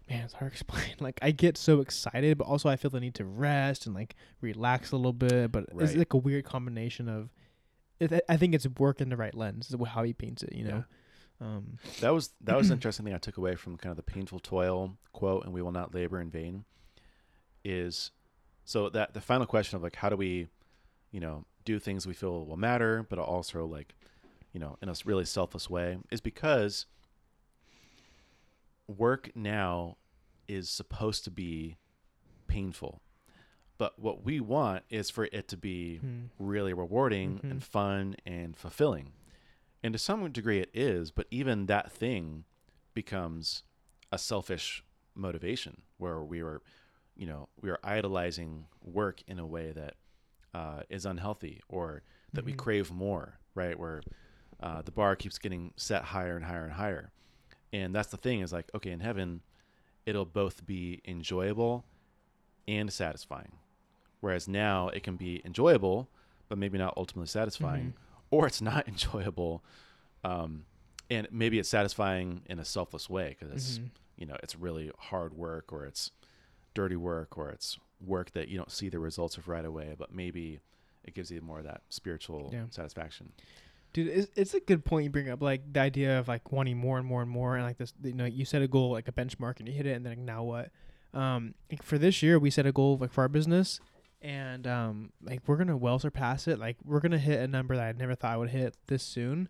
[0.10, 0.95] man, it's hard to explain.
[0.99, 4.16] Like I get so excited, but also I feel the need to rest and like
[4.41, 5.51] relax a little bit.
[5.51, 7.30] But it's like a weird combination of.
[7.99, 9.72] It, I think it's work in the right lens.
[9.72, 10.53] Is how he paints it.
[10.53, 10.84] You know.
[11.41, 14.03] Um, That was that was an interesting thing I took away from kind of the
[14.03, 16.66] painful toil quote, and we will not labor in vain.
[17.64, 18.12] Is
[18.64, 20.47] so that the final question of like how do we,
[21.12, 23.95] you know, do things we feel will matter, but also like,
[24.53, 26.86] you know, in a really selfless way, is because
[28.88, 29.97] work now
[30.47, 31.77] is supposed to be
[32.47, 33.01] painful,
[33.77, 36.25] but what we want is for it to be hmm.
[36.39, 37.51] really rewarding Mhm.
[37.51, 39.11] and fun and fulfilling.
[39.83, 42.45] And to some degree it is, but even that thing
[42.93, 43.63] becomes
[44.11, 44.83] a selfish
[45.15, 46.61] motivation where we are,
[47.15, 49.95] you know, we are idolizing work in a way that
[50.53, 52.57] uh, is unhealthy or that we Mhm.
[52.57, 53.77] crave more, right?
[53.77, 54.01] Where
[54.61, 57.11] uh, the bar keeps getting set higher and higher and higher.
[57.76, 59.41] And that's the thing is like, okay, in heaven,
[60.05, 61.84] it'll both be enjoyable
[62.67, 63.51] and satisfying.
[64.21, 66.07] Whereas now it can be enjoyable,
[66.47, 67.93] but maybe not ultimately satisfying, Mhm.
[68.32, 69.61] or it's not enjoyable,
[70.23, 70.65] um,
[71.09, 73.89] and maybe it's satisfying in a selfless way because it's Mhm.
[74.15, 76.11] you know it's really hard work or it's
[76.73, 80.13] dirty work or it's work that you don't see the results of right away, but
[80.13, 80.61] maybe
[81.03, 82.65] it gives you more of that spiritual Yeah.
[82.69, 83.34] satisfaction.
[83.96, 86.76] Dude, it's, it's a good point you bring up, like the idea of like wanting
[86.78, 89.08] more and more and more, and like this, you know, you set a goal like
[89.08, 90.70] a benchmark and you hit it, and then like, now what?
[91.14, 93.80] Um, like for this year, we set a goal like for our business,
[94.22, 96.60] and um, like we're gonna well surpass it.
[96.60, 99.48] Like we're gonna hit a number that I never thought I would hit this soon,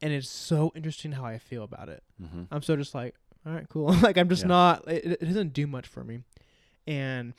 [0.00, 2.02] and it's so interesting how I feel about it.
[2.22, 2.44] Mm-hmm.
[2.50, 3.92] I'm so just like, all right, cool.
[4.02, 4.48] like I'm just Yeah.
[4.48, 4.88] not.
[4.88, 6.20] It, it doesn't do much for me,
[6.86, 7.34] and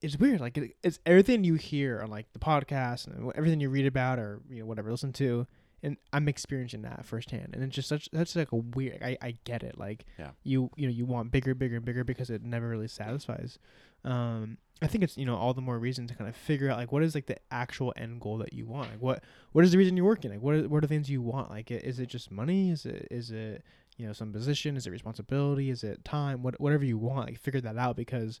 [0.00, 0.40] it's weird.
[0.40, 4.18] Like it, it's everything you hear on like the podcast and everything you read about
[4.18, 5.46] or you know whatever listen to,
[5.82, 7.50] and I'm experiencing that firsthand.
[7.54, 9.02] And it's just such that's like a weird.
[9.02, 9.78] I I get it.
[9.78, 10.30] Like Yeah.
[10.44, 13.58] you you know you want bigger, bigger, and bigger because it never really satisfies.
[14.04, 16.78] Um, I think it's you know all the more reason to kind of figure out
[16.78, 18.90] like what is like the actual end goal that you want.
[18.92, 20.30] Like what what is the reason you're working?
[20.30, 21.50] Like what are, what are the things you want?
[21.50, 22.70] Like is it just money?
[22.70, 23.64] Is it is it
[23.96, 24.76] you know some position?
[24.76, 25.70] Is it responsibility?
[25.70, 26.44] Is it time?
[26.44, 28.38] What whatever you want, like figure that out because,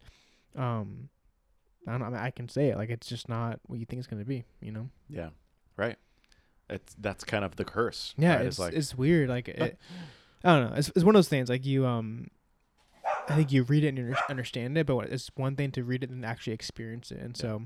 [0.54, 1.08] um,
[1.86, 2.06] I don't know.
[2.06, 4.24] I, mean, I can say it like it's just not what you think it's gonna
[4.24, 4.44] be.
[4.60, 4.88] You know?
[5.08, 5.30] Yeah,
[5.76, 5.96] right.
[6.70, 8.14] It's that's kind of the curse.
[8.18, 8.46] Yeah, right?
[8.46, 9.28] it's like it's weird.
[9.28, 9.78] Like it,
[10.44, 10.76] I don't know.
[10.76, 11.48] It's it's one of those things.
[11.48, 12.28] Like you um,
[13.28, 15.84] I think you read it and you understand it, but what- it's one thing to
[15.84, 17.18] read it and actually experience it.
[17.20, 17.40] And Yeah.
[17.42, 17.62] so,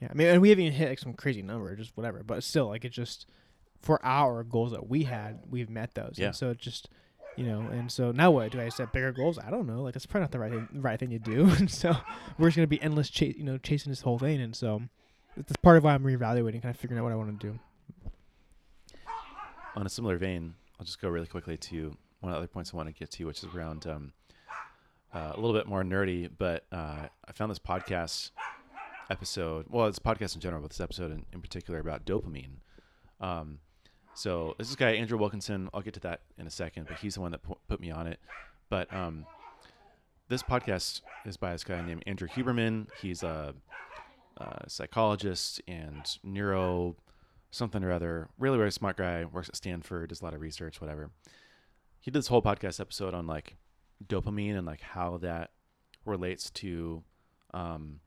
[0.00, 2.22] yeah, I mean, and we haven't even hit like some crazy number, just whatever.
[2.22, 3.26] But still, like it just
[3.82, 6.14] for our goals that we had, we've met those.
[6.16, 6.28] Yeah.
[6.28, 6.88] And so it just.
[7.36, 8.52] You know, and so now what?
[8.52, 9.38] Do I set bigger goals?
[9.38, 9.82] I don't know.
[9.82, 11.48] Like that's probably not the right thing, right thing to do.
[11.58, 11.96] and so
[12.38, 14.40] we're just gonna be endless, chase, you know, chasing this whole thing.
[14.40, 14.82] And so
[15.36, 17.58] that's part of why I'm reevaluating, kind of figuring out what I want to do.
[19.74, 22.72] on a similar vein, I'll just go really quickly to one of the other points
[22.72, 24.12] I want to get to, which is around um,
[25.14, 26.28] uh, a little bit more nerdy.
[26.36, 28.30] But uh, I found this podcast
[29.10, 29.66] episode.
[29.68, 32.60] Well, it's podcast in general, but this episode in, in particular about dopamine.
[33.20, 33.58] Um,
[34.14, 35.68] so this is guy Andrew Wilkinson.
[35.72, 37.90] I'll get to that in a second, but he's the one that pu- put me
[37.90, 38.20] on it.
[38.68, 39.26] But um,
[40.28, 42.88] this podcast is by this guy named Andrew Huberman.
[43.00, 43.54] He's a,
[44.38, 46.96] a psychologist and neuro
[47.50, 48.28] something or other.
[48.38, 49.24] Really, really smart guy.
[49.24, 50.08] Works at Stanford.
[50.08, 50.80] Does a lot of research.
[50.80, 51.10] Whatever.
[52.00, 53.56] He did this whole podcast episode on like
[54.04, 55.50] dopamine and like how that
[56.04, 57.04] relates to
[57.54, 58.00] um,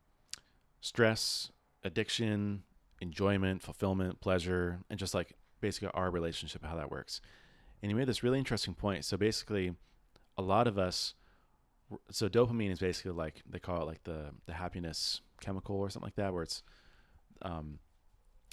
[0.81, 1.51] stress,
[1.83, 2.63] addiction,
[3.01, 5.35] enjoyment, fulfillment, pleasure, and just like
[5.65, 7.21] basically our relationship, how that works.
[7.81, 9.03] And he made this really interesting point.
[9.05, 9.73] So basically,
[10.37, 11.15] a lot of us.
[12.09, 16.07] So dopamine is basically like they call it like the the happiness chemical or something
[16.07, 16.63] like that, where it's
[17.41, 17.79] um,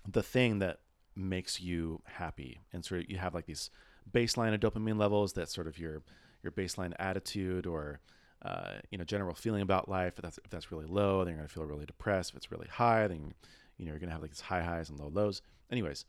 [0.07, 0.81] the thing that
[1.15, 3.69] makes you happy and sort of you have like these
[4.11, 6.03] baseline of dopamine levels that sort of your
[6.43, 8.01] your baseline attitude or
[8.43, 11.37] uh, you know general feeling about life if that's if that's really low then you're
[11.37, 13.35] going to feel really depressed if it's really high then
[13.77, 15.43] you know you're gonna have like these high highs and low lows.
[15.71, 16.05] Anyways,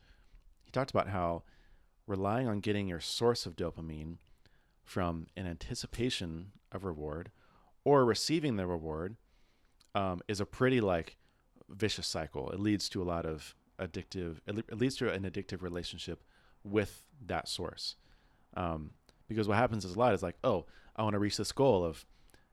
[0.73, 1.43] talked about how
[2.07, 4.17] relying on getting your source of dopamine
[4.83, 7.31] from an anticipation of reward
[7.85, 9.15] or receiving the reward
[9.95, 11.17] um, is a pretty like
[11.69, 12.49] vicious cycle.
[12.49, 14.37] It leads to a lot of addictive.
[14.47, 16.23] It, leads to an addictive relationship
[16.63, 17.95] with that source.
[18.55, 18.91] Um,
[19.27, 20.65] because what happens is a lot is like, oh,
[20.95, 22.05] I want to reach this goal of,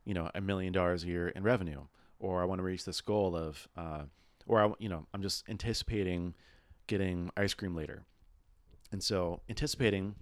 [0.05, 1.83] you know, a million dollars a year in revenue,
[2.19, 4.03] or I want to reach this goal of, uh,
[4.47, 6.35] or I, you know, I'm just anticipating
[6.87, 8.05] getting ice cream later.
[8.93, 10.15] And so anticipating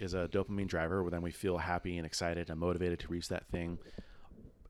[0.00, 3.28] is a dopamine driver where then we feel happy and excited and motivated to reach
[3.28, 3.78] that thing.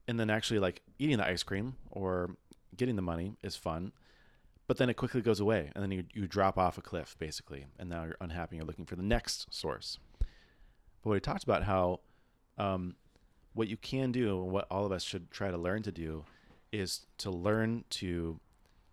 [0.09, 2.37] And then actually like eating the ice cream or
[2.77, 3.93] getting the money is fun,
[4.67, 7.67] but then it quickly goes away and then you, you drop off a cliff basically.
[7.79, 8.57] And now you're unhappy.
[8.57, 9.99] You're looking for the next source.
[11.05, 12.01] But he talked about how
[12.59, 12.97] um,
[13.55, 16.25] what you can do and what all of us should try to learn to do
[16.73, 18.41] is to learn to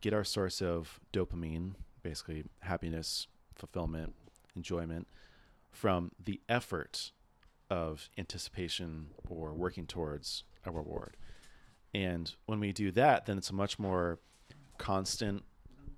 [0.02, 1.74] get our source of dopamine,
[2.04, 4.14] basically happiness, fulfillment,
[4.56, 5.08] enjoyment
[5.72, 7.12] from the effort
[7.70, 11.18] of anticipation or working towards a reward.
[11.94, 14.20] And when we do that, then it's a much more
[14.78, 15.44] constant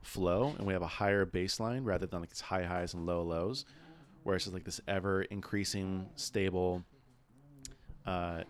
[0.02, 3.66] flow and we have a higher baseline rather than like high highs and low lows,
[4.24, 6.84] where it's just like this ever increasing, stable
[8.06, 8.44] uh,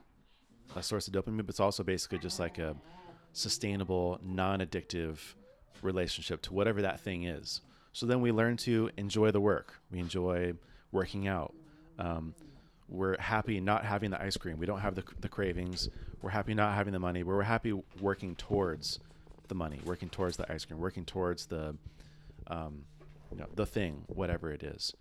[0.76, 2.76] a source of dopamine, but it's also basically just like a
[3.34, 5.18] sustainable, non addictive
[5.82, 7.62] relationship to whatever that thing is.
[7.96, 9.74] So then we learn to enjoy the work.
[9.90, 10.56] We enjoy
[10.92, 11.56] working out.
[11.98, 12.36] Um,
[12.90, 14.60] we're happy not having the ice cream.
[14.60, 15.88] We don't have the, the cravings.
[16.22, 17.24] We're happy not having the money.
[17.24, 17.72] We're happy
[18.02, 19.00] working towards
[19.48, 21.78] the money, working towards the ice cream, working towards the,
[22.48, 22.84] um,
[23.32, 24.94] you know, the thing, whatever it is.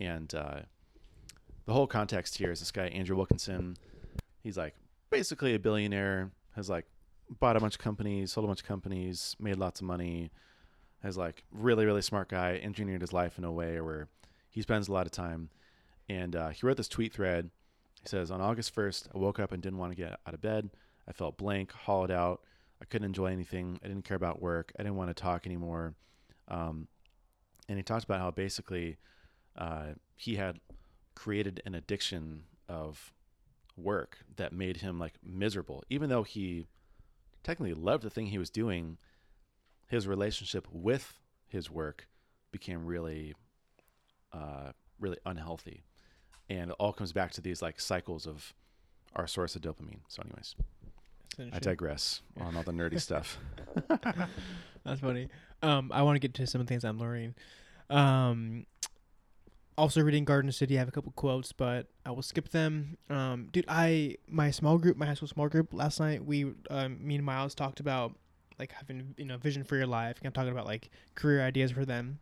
[0.00, 0.62] And uh,
[1.66, 3.76] the whole context here is this guy Andrew Wilkinson.
[4.42, 4.74] He's like
[5.10, 6.32] basically a billionaire.
[6.56, 6.86] Has like
[7.38, 10.32] bought a bunch of companies, sold a bunch of companies, made lots of money.
[11.02, 14.08] Has like really really smart guy, engineered his life in a way where
[14.52, 15.48] he spends a lot of time.
[16.08, 17.50] And uh, he wrote this tweet thread.
[18.02, 20.40] He says, On August 1st, I woke up and didn't want to get out of
[20.40, 20.70] bed.
[21.08, 22.42] I felt blank, hollowed out.
[22.80, 23.78] I couldn't enjoy anything.
[23.82, 24.72] I didn't care about work.
[24.78, 25.94] I didn't want to talk anymore.
[26.48, 26.88] Um,
[27.68, 28.98] and he talked about how basically
[29.56, 30.58] uh, he had
[31.14, 33.12] created an addiction of
[33.76, 35.82] work that made him like miserable.
[35.88, 36.66] Even though he
[37.42, 38.98] technically loved the thing he was doing,
[39.92, 42.08] his relationship with his work
[42.50, 43.34] became really,
[44.32, 45.84] uh, really unhealthy.
[46.48, 48.54] And it all comes back to these like cycles of
[49.14, 50.00] our source of dopamine.
[50.08, 50.54] So, anyways,
[51.54, 53.38] I digress on all the nerdy stuff.
[54.84, 55.28] That's funny.
[55.62, 57.34] Um, I want to get to some of the things I'm learning.
[57.90, 58.64] Um,
[59.76, 60.76] also reading Garden City.
[60.76, 62.96] I have a couple quotes, but I will skip them.
[63.10, 66.24] Um, dude, I my small group, my high school small group last night.
[66.24, 68.14] We, um, me and Miles talked about
[68.58, 70.18] like having you know vision for your life.
[70.24, 72.18] I'm talking about like career ideas for them.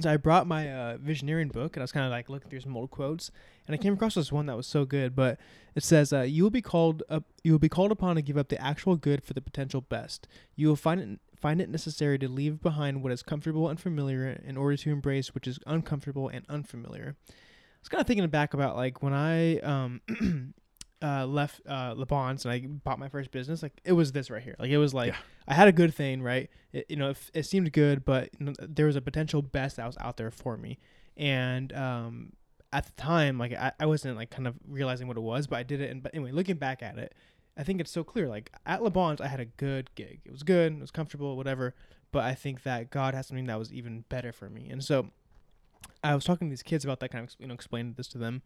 [0.00, 2.60] So I brought my uh, visioneering book, and I was kind of like looking through
[2.60, 3.30] some old quotes,
[3.66, 5.14] and I came across this one that was so good.
[5.14, 5.38] But
[5.74, 7.24] it says, uh, "You will be called up.
[7.44, 10.26] You will be called upon to give up the actual good for the potential best.
[10.56, 14.40] You will find it find it necessary to leave behind what is comfortable and familiar
[14.44, 18.54] in order to embrace which is uncomfortable and unfamiliar." I was kind of thinking back
[18.54, 20.00] about like when I um,
[21.02, 23.62] uh, left uh, Le Bon's and I bought my first business.
[23.62, 24.56] Like it was this right here.
[24.58, 25.18] Like it was like Yeah.
[25.48, 26.48] I had a good thing, right?
[26.72, 29.76] It, you know, it, it seemed good, but you know, there was a potential best
[29.76, 30.78] that was out there for me.
[31.16, 32.32] And um,
[32.72, 35.56] at the time, like I, I wasn't like kind of realizing what it was, but
[35.58, 35.90] I did it.
[35.90, 37.14] And but anyway, looking back at it,
[37.56, 38.28] I think it's so clear.
[38.28, 40.20] Like at Le Bon's, I had a good gig.
[40.24, 40.72] It was good.
[40.72, 41.74] It was comfortable, whatever.
[42.12, 44.68] But I think that God has something that was even better for me.
[44.70, 45.08] And so
[46.04, 48.18] I was talking to these kids about that kind of you know explaining this to
[48.18, 48.42] them,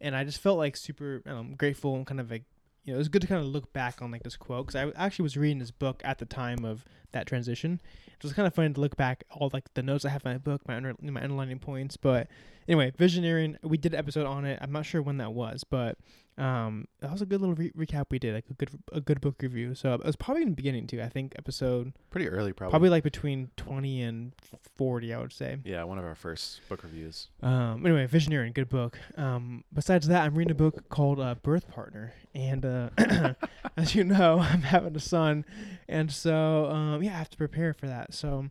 [0.00, 2.44] and I just felt like super um, grateful and kind of like
[2.84, 4.76] you know it was good to kind of look back on like this quote because
[4.76, 7.80] I actually was reading this book at the time of that transition.
[8.06, 10.32] It was kind of funny to look back all like the notes I have in
[10.32, 11.96] my book, my under, my underlining points.
[11.96, 12.28] But
[12.68, 13.56] anyway, visioneering.
[13.62, 14.58] We did an episode on it.
[14.60, 15.98] I'm not sure when that was, but
[16.40, 19.20] um, that was a good little re- recap we did, like a good a good
[19.20, 19.74] book review.
[19.74, 21.02] So it was probably in the beginning too.
[21.02, 22.70] I think episode Pretty early, probably.
[22.72, 24.32] probably like between 20 and
[24.76, 25.58] 40, I would say.
[25.64, 27.28] Yeah, one of our first book reviews.
[27.42, 28.98] Um, anyway, Visioneering, good book.
[29.16, 32.88] Um, besides that, I'm reading a book called uh, Birth Partner, and uh,
[33.76, 35.44] as you know, I'm having a son,
[35.88, 38.14] and so um, yeah, I have to prepare for that.
[38.14, 38.46] So,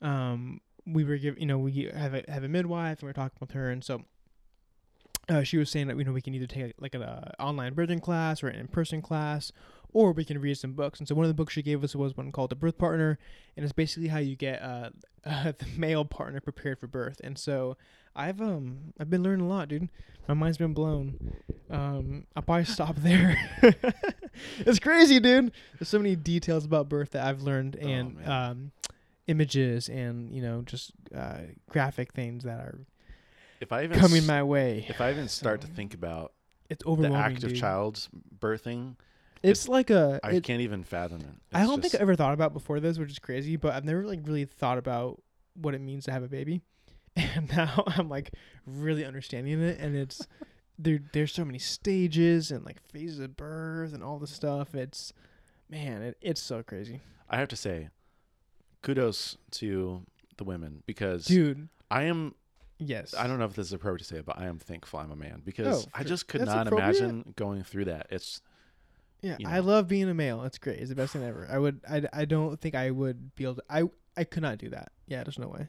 [0.00, 3.14] um, we were give, you know, we have a have a midwife, and we are
[3.14, 4.02] talking with her, and so.
[5.28, 7.74] Uh, she was saying that you know we can either take like an uh, online
[7.74, 9.52] birthing class or an in-person class,
[9.92, 10.98] or we can read some books.
[10.98, 13.18] And so one of the books she gave us was one called The Birth Partner,
[13.56, 14.90] and it's basically how you get uh,
[15.24, 17.20] uh, the male partner prepared for birth.
[17.24, 17.76] And so
[18.14, 19.88] I've um I've been learning a lot, dude.
[20.28, 21.32] My mind's been blown.
[21.70, 23.36] Um, I'll probably stop there.
[24.58, 25.52] it's crazy, dude.
[25.78, 28.30] There's so many details about birth that I've learned, Oh, and man.
[28.30, 28.72] um,
[29.26, 31.38] images and you know just uh,
[31.70, 32.78] graphic things that are
[33.64, 34.84] If I even coming s- my way.
[34.88, 36.32] if I even start to think about
[36.68, 37.18] It's the overwhelming.
[37.18, 37.58] act of dude.
[37.58, 38.06] child
[38.38, 38.96] birthing,
[39.42, 40.20] It's like a.
[40.22, 41.26] I it- can't even fathom it.
[41.52, 43.56] I It's don't think just- I ever thought about before this, which is crazy.
[43.56, 45.22] But I've never like really thought about
[45.54, 46.60] what it means to have a baby,
[47.16, 48.32] and now I'm like
[48.66, 50.26] really understanding it, and it's
[50.78, 50.98] there.
[51.12, 54.74] There's so many stages and like phases of birth and all this stuff.
[54.74, 55.12] It's
[55.70, 57.00] man, it, it's so crazy,
[57.30, 57.88] I have to say,
[58.82, 60.02] kudos to
[60.36, 61.68] the women because dude.
[61.90, 62.34] I am.
[62.78, 64.98] Yes, I don't know if this is appropriate to say, it, but I am thankful
[64.98, 68.08] I'm a man because Oh, I just could not imagine going through that.
[68.10, 68.40] It's
[69.22, 70.42] Yeah, you I love being a male.
[70.42, 70.78] It's great.
[70.80, 71.46] It's the best thing ever.
[71.50, 71.80] I would.
[71.88, 73.62] I, I don't think I would be able to.
[73.70, 73.84] I
[74.16, 74.92] I could not do that.
[75.06, 75.68] Yeah, there's no way.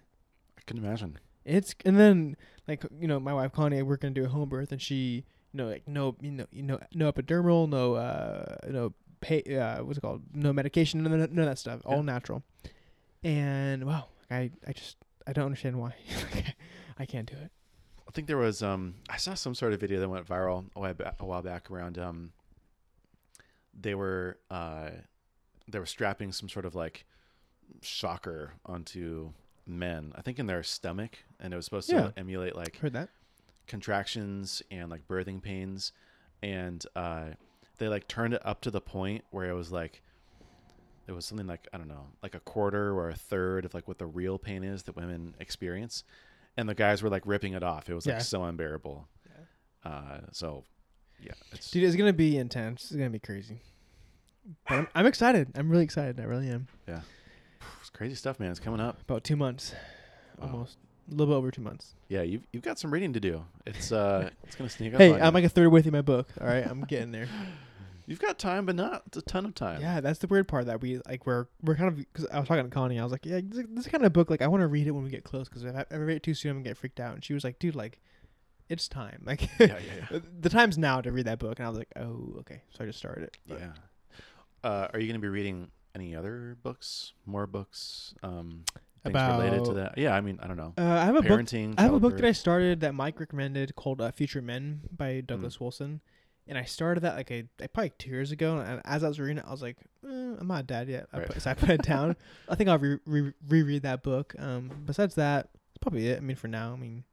[0.58, 1.20] I couldn't imagine.
[1.46, 2.36] It's and then
[2.68, 5.58] like you know my wife Connie, we're gonna do a home birth, and she you
[5.58, 10.00] know like no you know you know no epidural, no uh no pay uh what's
[10.00, 12.44] it called no medication, none none of that stuff, all natural.
[13.24, 14.98] And wow, I I just
[15.28, 15.96] I don't understand why
[16.98, 17.52] I can't do it.
[18.08, 20.80] I think there was um I saw some sort of video that went viral a
[20.80, 22.32] while back, a while back around um
[23.80, 24.90] they were uh
[25.68, 27.06] they were strapping some sort of like
[27.82, 29.32] shocker onto
[29.66, 32.10] men I think in their stomach and it was supposed Yeah.
[32.10, 33.10] to emulate like Heard that?
[33.68, 35.92] contractions and like birthing pains
[36.44, 37.30] and uh
[37.78, 40.02] they like turned it up to the point where it was like
[41.08, 43.88] it was something like I don't know, like a quarter or a third of like
[43.88, 46.04] what the real pain is that women experience,
[46.58, 47.90] and the guys were like ripping it off.
[47.90, 48.20] It was like Yeah.
[48.20, 49.08] so unbearable.
[49.84, 50.64] Uh, so
[51.22, 52.86] yeah, it's Dude, it's gonna be intense.
[52.86, 53.62] It's gonna be crazy.
[54.68, 55.50] But I'm, I'm excited.
[55.56, 56.20] I'm really excited.
[56.20, 56.68] I really am.
[56.88, 57.02] Yeah.
[57.82, 58.52] It's crazy stuff, man.
[58.52, 59.00] It's coming up.
[59.02, 59.74] About two months,
[60.42, 60.48] Oh.
[60.48, 60.78] almost
[61.08, 61.94] a little bit over two months.
[62.10, 63.44] Yeah, you've you've got some reading to do.
[63.66, 65.00] It's uh, it's gonna sneak up.
[65.02, 65.32] Hey, on I'm you.
[65.34, 66.28] like a third way through my book.
[66.42, 67.28] All right, I'm getting there.
[68.08, 69.82] you've got time, but not a ton of time.
[69.82, 71.26] Yeah, that's the weird part that we like.
[71.26, 73.00] We're we're kind of because I was talking to Connie.
[73.00, 74.30] I was like, yeah, this, this kind of book.
[74.30, 76.18] Like, I want to read it when we get close because if I ever read
[76.18, 77.14] it too soon, I'm gonna get freaked out.
[77.16, 78.00] And she was like, dude, like,
[78.70, 79.24] it's time.
[79.26, 79.78] Like, yeah, yeah,
[80.12, 80.20] yeah.
[80.40, 81.60] the time's now to read that book.
[81.60, 82.62] And I was like, oh, okay.
[82.76, 83.38] So I just started it.
[83.48, 83.72] But Yeah.
[84.64, 87.14] Uh, are you going to be reading any other books?
[87.28, 88.16] More books?
[88.24, 88.64] Um,
[89.04, 89.98] things related to that?
[90.00, 90.74] Yeah, I mean, I don't know.
[90.78, 91.40] Uh, I have a book.
[91.42, 91.76] Parenting.
[91.78, 95.14] I have a book that I started that Mike recommended called uh, Future Men by
[95.22, 95.28] Mm.
[95.28, 96.02] Douglas Wilson.
[96.48, 98.58] And I started that like a like probably two years ago.
[98.58, 100.08] And as I was reading it, I was like, eh,
[100.40, 101.08] I'm not a dad yet.
[101.12, 101.28] I Right.
[101.28, 102.16] put, so I put it down.
[102.50, 104.36] I think I'll re- re- reread that book.
[104.38, 106.18] Um, besides that, that's probably it.
[106.18, 107.04] I mean, for now, I mean,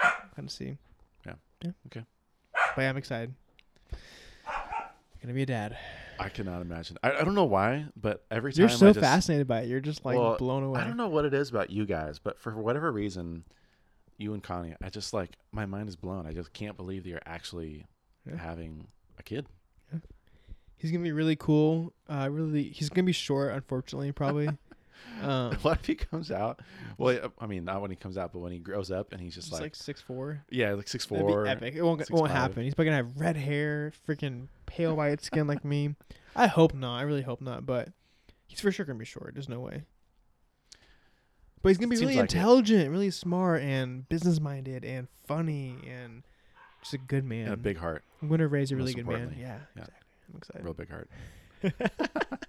[0.00, 0.78] kind of see.
[1.24, 1.34] Yeah.
[1.62, 1.70] Yeah.
[1.86, 2.04] Okay.
[2.74, 3.34] But yeah, I'm excited.
[5.22, 5.76] Gonna be a dad.
[6.18, 6.96] I cannot imagine.
[7.02, 9.68] I, I don't know why, but every time You're so I just, fascinated by it.
[9.68, 10.80] You're just like Well, blown away.
[10.80, 13.44] I don't know what it is about you guys, but for whatever reason,
[14.16, 16.26] you and Connie, I just like my mind is blown.
[16.26, 17.84] I just can't believe that you're actually
[18.26, 18.36] Yeah.
[18.36, 18.86] having
[19.18, 19.46] a kid.
[20.76, 21.92] He's gonna be really cool.
[22.08, 24.48] Uh, really, he's gonna be short, unfortunately, probably.
[25.22, 26.60] um, what if he comes out?
[26.96, 29.34] Well, I mean, not when he comes out, but when he grows up and he's
[29.34, 30.42] just, like, like six four.
[30.48, 31.44] yeah, like six four.
[31.44, 31.74] be epic.
[31.76, 32.62] It won't, it won't happen.
[32.62, 35.96] He's probably gonna have red hair, freaking pale white skin like me.
[36.34, 36.96] I hope not.
[36.96, 37.66] I really hope not.
[37.66, 37.90] But
[38.46, 39.34] he's for sure gonna be short.
[39.34, 39.82] There's no way.
[41.62, 42.36] But he's gonna be Seems really like it.
[42.36, 46.22] intelligent, really smart, and business minded, and funny, and
[46.82, 47.46] just a good man.
[47.46, 49.34] And a big heart, I'm gonna raise a really good man.
[49.38, 49.82] Yeah, Yeah.
[49.82, 49.94] exactly.
[50.32, 50.64] I'm excited.
[50.64, 51.10] real big heart.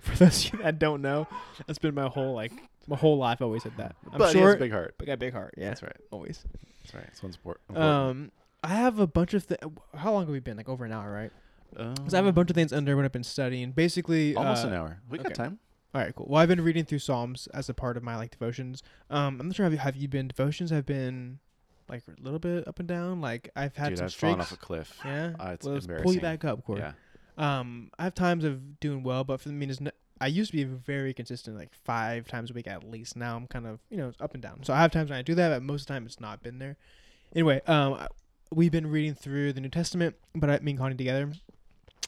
[0.00, 1.28] For those of you that don't know,
[1.66, 2.52] that's been my whole like
[2.88, 3.40] my whole life.
[3.40, 3.94] I always said that.
[4.12, 4.94] I'm but a big heart.
[4.98, 5.54] but got big heart.
[5.56, 5.96] Yeah, That's right.
[6.10, 6.44] always.
[6.82, 7.04] That's right.
[7.08, 7.60] It's one sport.
[7.74, 8.32] Um,
[8.64, 9.60] I have a bunch of th-
[9.94, 10.56] How long have we been?
[10.56, 11.30] Like over an hour, right?
[11.76, 13.70] Um, Because I have a bunch of things under what I've been studying.
[13.70, 15.00] Basically, almost uh, an hour.
[15.08, 15.34] We got okay.
[15.34, 15.58] time.
[15.94, 16.26] All right, cool.
[16.28, 18.82] Well, I've been reading through Psalms as a part of my like devotions.
[19.08, 21.38] Um, I'm not sure have you have you been devotions have been
[21.90, 23.20] like a little bit up and down.
[23.20, 24.98] Like I've had Dude, some I've fallen off a cliff.
[25.04, 26.80] yeah, Uh, it's well, let's pull you back up, Corey.
[26.80, 26.92] Yeah.
[27.36, 29.80] Um, I have times of doing well, but for me, it's
[30.20, 33.16] I used to be very consistent, like five times a week at least.
[33.16, 34.62] Now I'm kind of you know it's up and down.
[34.64, 36.42] So I have times when I do that, but most of the time it's not
[36.42, 36.76] been there.
[37.34, 38.08] Anyway, um, I-
[38.52, 41.32] we've been reading through the New Testament, but I, me and Connie together.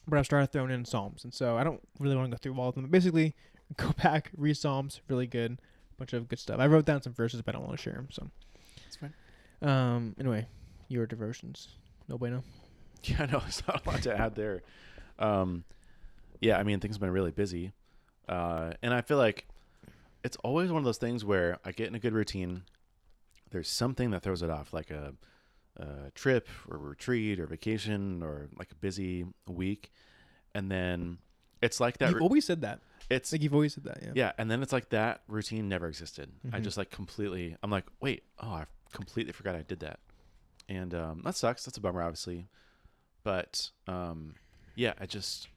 [0.07, 2.61] But I've started throwing in Psalms, and so I don't really want to go through
[2.61, 2.85] all of them.
[2.85, 3.35] But basically,
[3.77, 5.61] go back, read Psalms, really good,
[5.97, 6.59] bunch of good stuff.
[6.59, 8.09] I wrote down some verses, but I don't want to share them.
[8.11, 8.29] So.
[9.63, 10.47] Um, anyway,
[10.89, 11.69] your diversions.
[12.09, 12.43] no bueno.
[13.05, 14.63] Yeah, no, there's not a lot to add there.
[15.19, 15.65] Um,
[16.41, 17.73] yeah, I mean, things have been really busy.
[18.29, 19.47] Uh, and I feel like
[20.23, 22.63] it's always one of those things where I get in a good routine.
[23.51, 25.15] There's something that throws it off, like a,
[25.77, 29.91] a trip or retreat or vacation or like a busy week.
[30.55, 31.19] And then
[31.63, 32.11] it's like that.
[32.11, 32.81] You've ru- always said that.
[33.09, 33.99] it's Like you've always said that.
[34.03, 34.13] Yeah.
[34.15, 36.31] yeah, and then it's like that routine never existed.
[36.53, 36.65] I Mhm.
[36.65, 37.57] just like completely.
[37.63, 40.01] I'm like, wait, oh, I completely forgot I did that,
[40.69, 41.65] and um, that sucks.
[41.65, 42.49] That's a bummer, obviously,
[43.25, 44.35] but um,
[44.75, 45.49] yeah, I just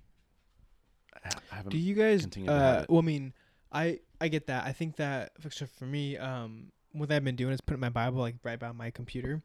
[1.24, 1.72] I, I haven't.
[1.72, 2.22] Do you guys?
[2.22, 2.90] continue to have Uh, it.
[2.90, 3.34] well, I mean,
[3.72, 4.66] I I get that.
[4.66, 8.20] I think that so for me, um, what I've been doing is putting my Bible
[8.20, 9.42] like right by my computer,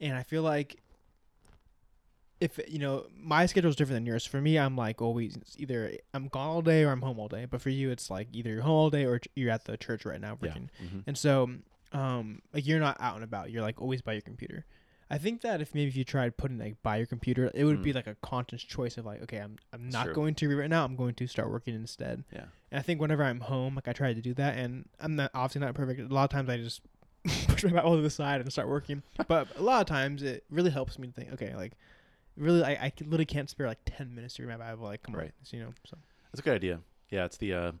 [0.00, 0.80] and I feel like
[2.44, 4.24] if you know my schedule is different than yours.
[4.26, 5.80] For me, I'm like always either
[6.12, 7.46] I'm gone all day or I'm home all day.
[7.50, 10.04] But for you, it's like either you're home all day or you're at the church
[10.04, 10.48] right now Yeah.
[10.50, 10.70] working.
[10.78, 11.50] hmm And so,
[11.92, 13.50] um, like you're not out and about.
[13.50, 14.64] You're like always by your computer.
[15.10, 17.82] I think that if maybe if you tried putting like by your computer, it would
[17.82, 17.96] be Mm.
[17.96, 20.14] like a conscious choice of like, okay, I'm I'm not true.
[20.14, 20.84] going to read right now.
[20.84, 22.24] I'm going to start working instead.
[22.32, 22.46] Yeah.
[22.70, 25.30] And I think whenever I'm home, like I try to do that, and I'm not
[25.34, 26.00] obviously not perfect.
[26.00, 26.80] A lot of times I just
[27.48, 29.02] push my Bible to the side and start working.
[29.28, 31.72] but a lot of times it really helps me to think, okay, like
[32.36, 34.84] really, I I literally can't spare like ten minutes to read my Bible.
[34.84, 35.26] Like, come Right.
[35.26, 35.72] on, so, you know.
[35.86, 35.96] So
[36.32, 36.80] That's a good idea.
[37.10, 37.72] Yeah, it's the uh,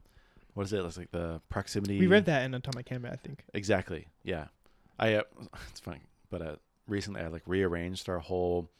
[0.54, 0.84] what is it?
[0.84, 1.98] It's like the proximity.
[1.98, 3.44] we read that in Atomic Habit, I think.
[3.54, 4.06] Exactly.
[4.22, 4.46] Yeah.
[4.98, 5.22] I uh,
[5.70, 6.00] it's funny,
[6.30, 8.70] but uh, recently I like rearranged our whole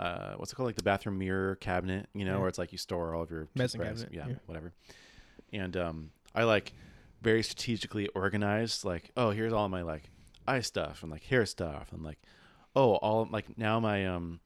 [0.00, 2.38] uh, what's it called, like the bathroom mirror cabinet, you know, Yeah.
[2.40, 4.34] where it's like you store all of your Medicine cabinet, yeah, yeah.
[4.46, 4.72] whatever.
[5.52, 6.72] And um, I like
[7.20, 10.10] very strategically organized, like, oh, here's all my like
[10.48, 12.18] eye stuff and like hair stuff and like,
[12.74, 14.40] oh, all like now my um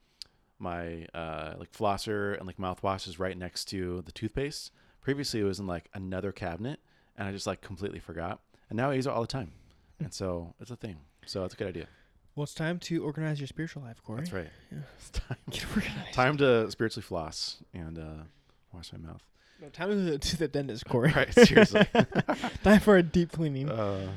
[0.59, 4.71] my uh like flosser and like mouthwash is right next to the toothpaste.
[5.03, 6.81] Previously, it was in like another cabinet,
[7.17, 8.41] and I just like completely forgot.
[8.71, 9.53] And now I use it all the time,
[10.01, 10.97] and so it's a thing.
[11.27, 11.87] So it's a good idea.
[12.35, 14.21] Well, it's time to organize your spiritual life, Corey.
[14.21, 14.49] That's right.
[14.71, 14.79] Yeah.
[14.99, 16.13] It's time, Get organized.
[16.13, 18.25] time to spiritually floss and uh,
[18.73, 19.23] wash my mouth.
[19.63, 21.13] No, time to the, to the dentist, Corey.
[21.17, 21.87] Right, seriously.
[22.63, 23.71] time for a deep cleaning.
[23.71, 24.11] uh,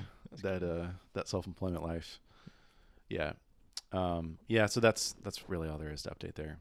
[0.43, 2.19] that uh, that self employment life.
[3.09, 3.33] Yeah,
[3.91, 4.65] um, yeah.
[4.65, 6.59] So that's that's really all there is to update there.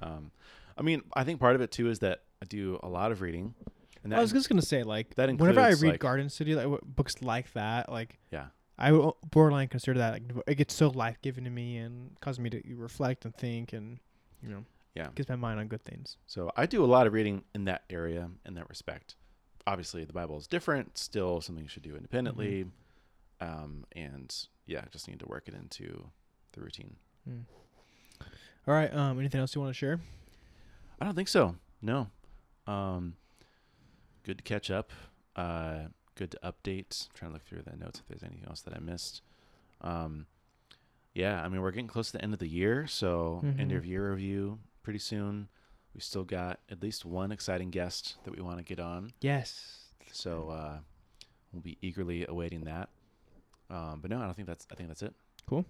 [0.00, 0.30] Um,
[0.76, 3.22] I mean, I think part of it too is that I do a lot of
[3.22, 3.54] reading,
[4.02, 6.28] and that I was just gonna say, like, that whenever I includes, read like- Garden
[6.28, 8.46] City, like w- books like that, like, yeah,
[8.78, 12.40] I would borderline consider that like it gets so life giving to me and causes
[12.40, 13.98] me to reflect and think and
[14.42, 14.64] you know
[14.94, 15.08] yeah.
[15.14, 16.16] gets my mind on good things.
[16.26, 19.16] So I do a lot of reading in that area in that respect.
[19.66, 20.96] Obviously, the Bible is different.
[20.98, 22.66] Still, something you should do independently,
[23.40, 24.34] um, and
[24.66, 26.08] yeah, just need to work it into
[26.56, 26.96] the routine.
[27.28, 27.44] Mm.
[28.66, 28.92] All right.
[28.92, 29.18] Um.
[29.20, 30.00] Anything else you want to share?
[31.00, 31.54] I don't think so.
[31.82, 32.08] No.
[32.66, 33.14] Um,
[34.24, 34.90] good to catch up.
[35.36, 37.08] Uh, good to update.
[37.14, 39.22] trying to look through the notes if there's anything else that I missed.
[39.82, 40.26] Um,
[41.14, 43.76] yeah, I mean we're getting close to the end of the year, so end Mhm.
[43.76, 45.48] of year review pretty soon.
[45.94, 49.84] We still got at least one exciting guest that we want to get on, Yes.
[50.12, 50.78] so uh,
[51.52, 52.88] we'll be eagerly awaiting that.
[53.70, 54.66] Um, but no, I don't think that's.
[54.70, 55.14] I think that's it.
[55.46, 55.64] Cool.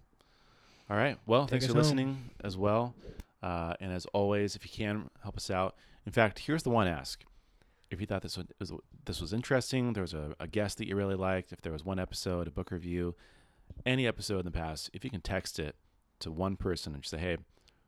[0.89, 1.19] All right.
[1.27, 1.83] Well, Take thanks for home.
[1.83, 2.95] listening as well.
[3.43, 5.75] Uh, and as always, if you can help us out.
[6.05, 7.25] In fact, here's the one ask:
[7.91, 8.73] If you thought this was,
[9.05, 11.85] this was interesting, there was a, a guest that you really liked, if there was
[11.85, 13.15] one episode, a book review,
[13.85, 15.75] any episode in the past, if you can text it
[16.21, 17.37] to one person and just say, "Hey,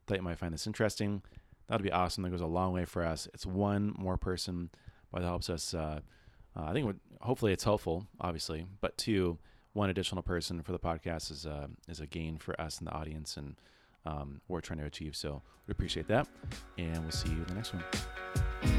[0.07, 1.23] thought you might find this interesting,"
[1.69, 2.25] that'd be awesome.
[2.25, 3.29] That goes a long way for us.
[3.33, 4.71] It's one more person,
[5.13, 5.73] but it helps us.
[5.73, 6.01] Uh,
[6.57, 9.39] uh, I think it would, hopefully it's helpful, obviously, but two,
[9.73, 12.93] one additional person for the podcast is a is a gain for us in the
[12.93, 13.57] audience and
[14.07, 15.15] um, we're trying to achieve.
[15.17, 16.27] So we appreciate that,
[16.79, 18.78] and we'll see you in the next one.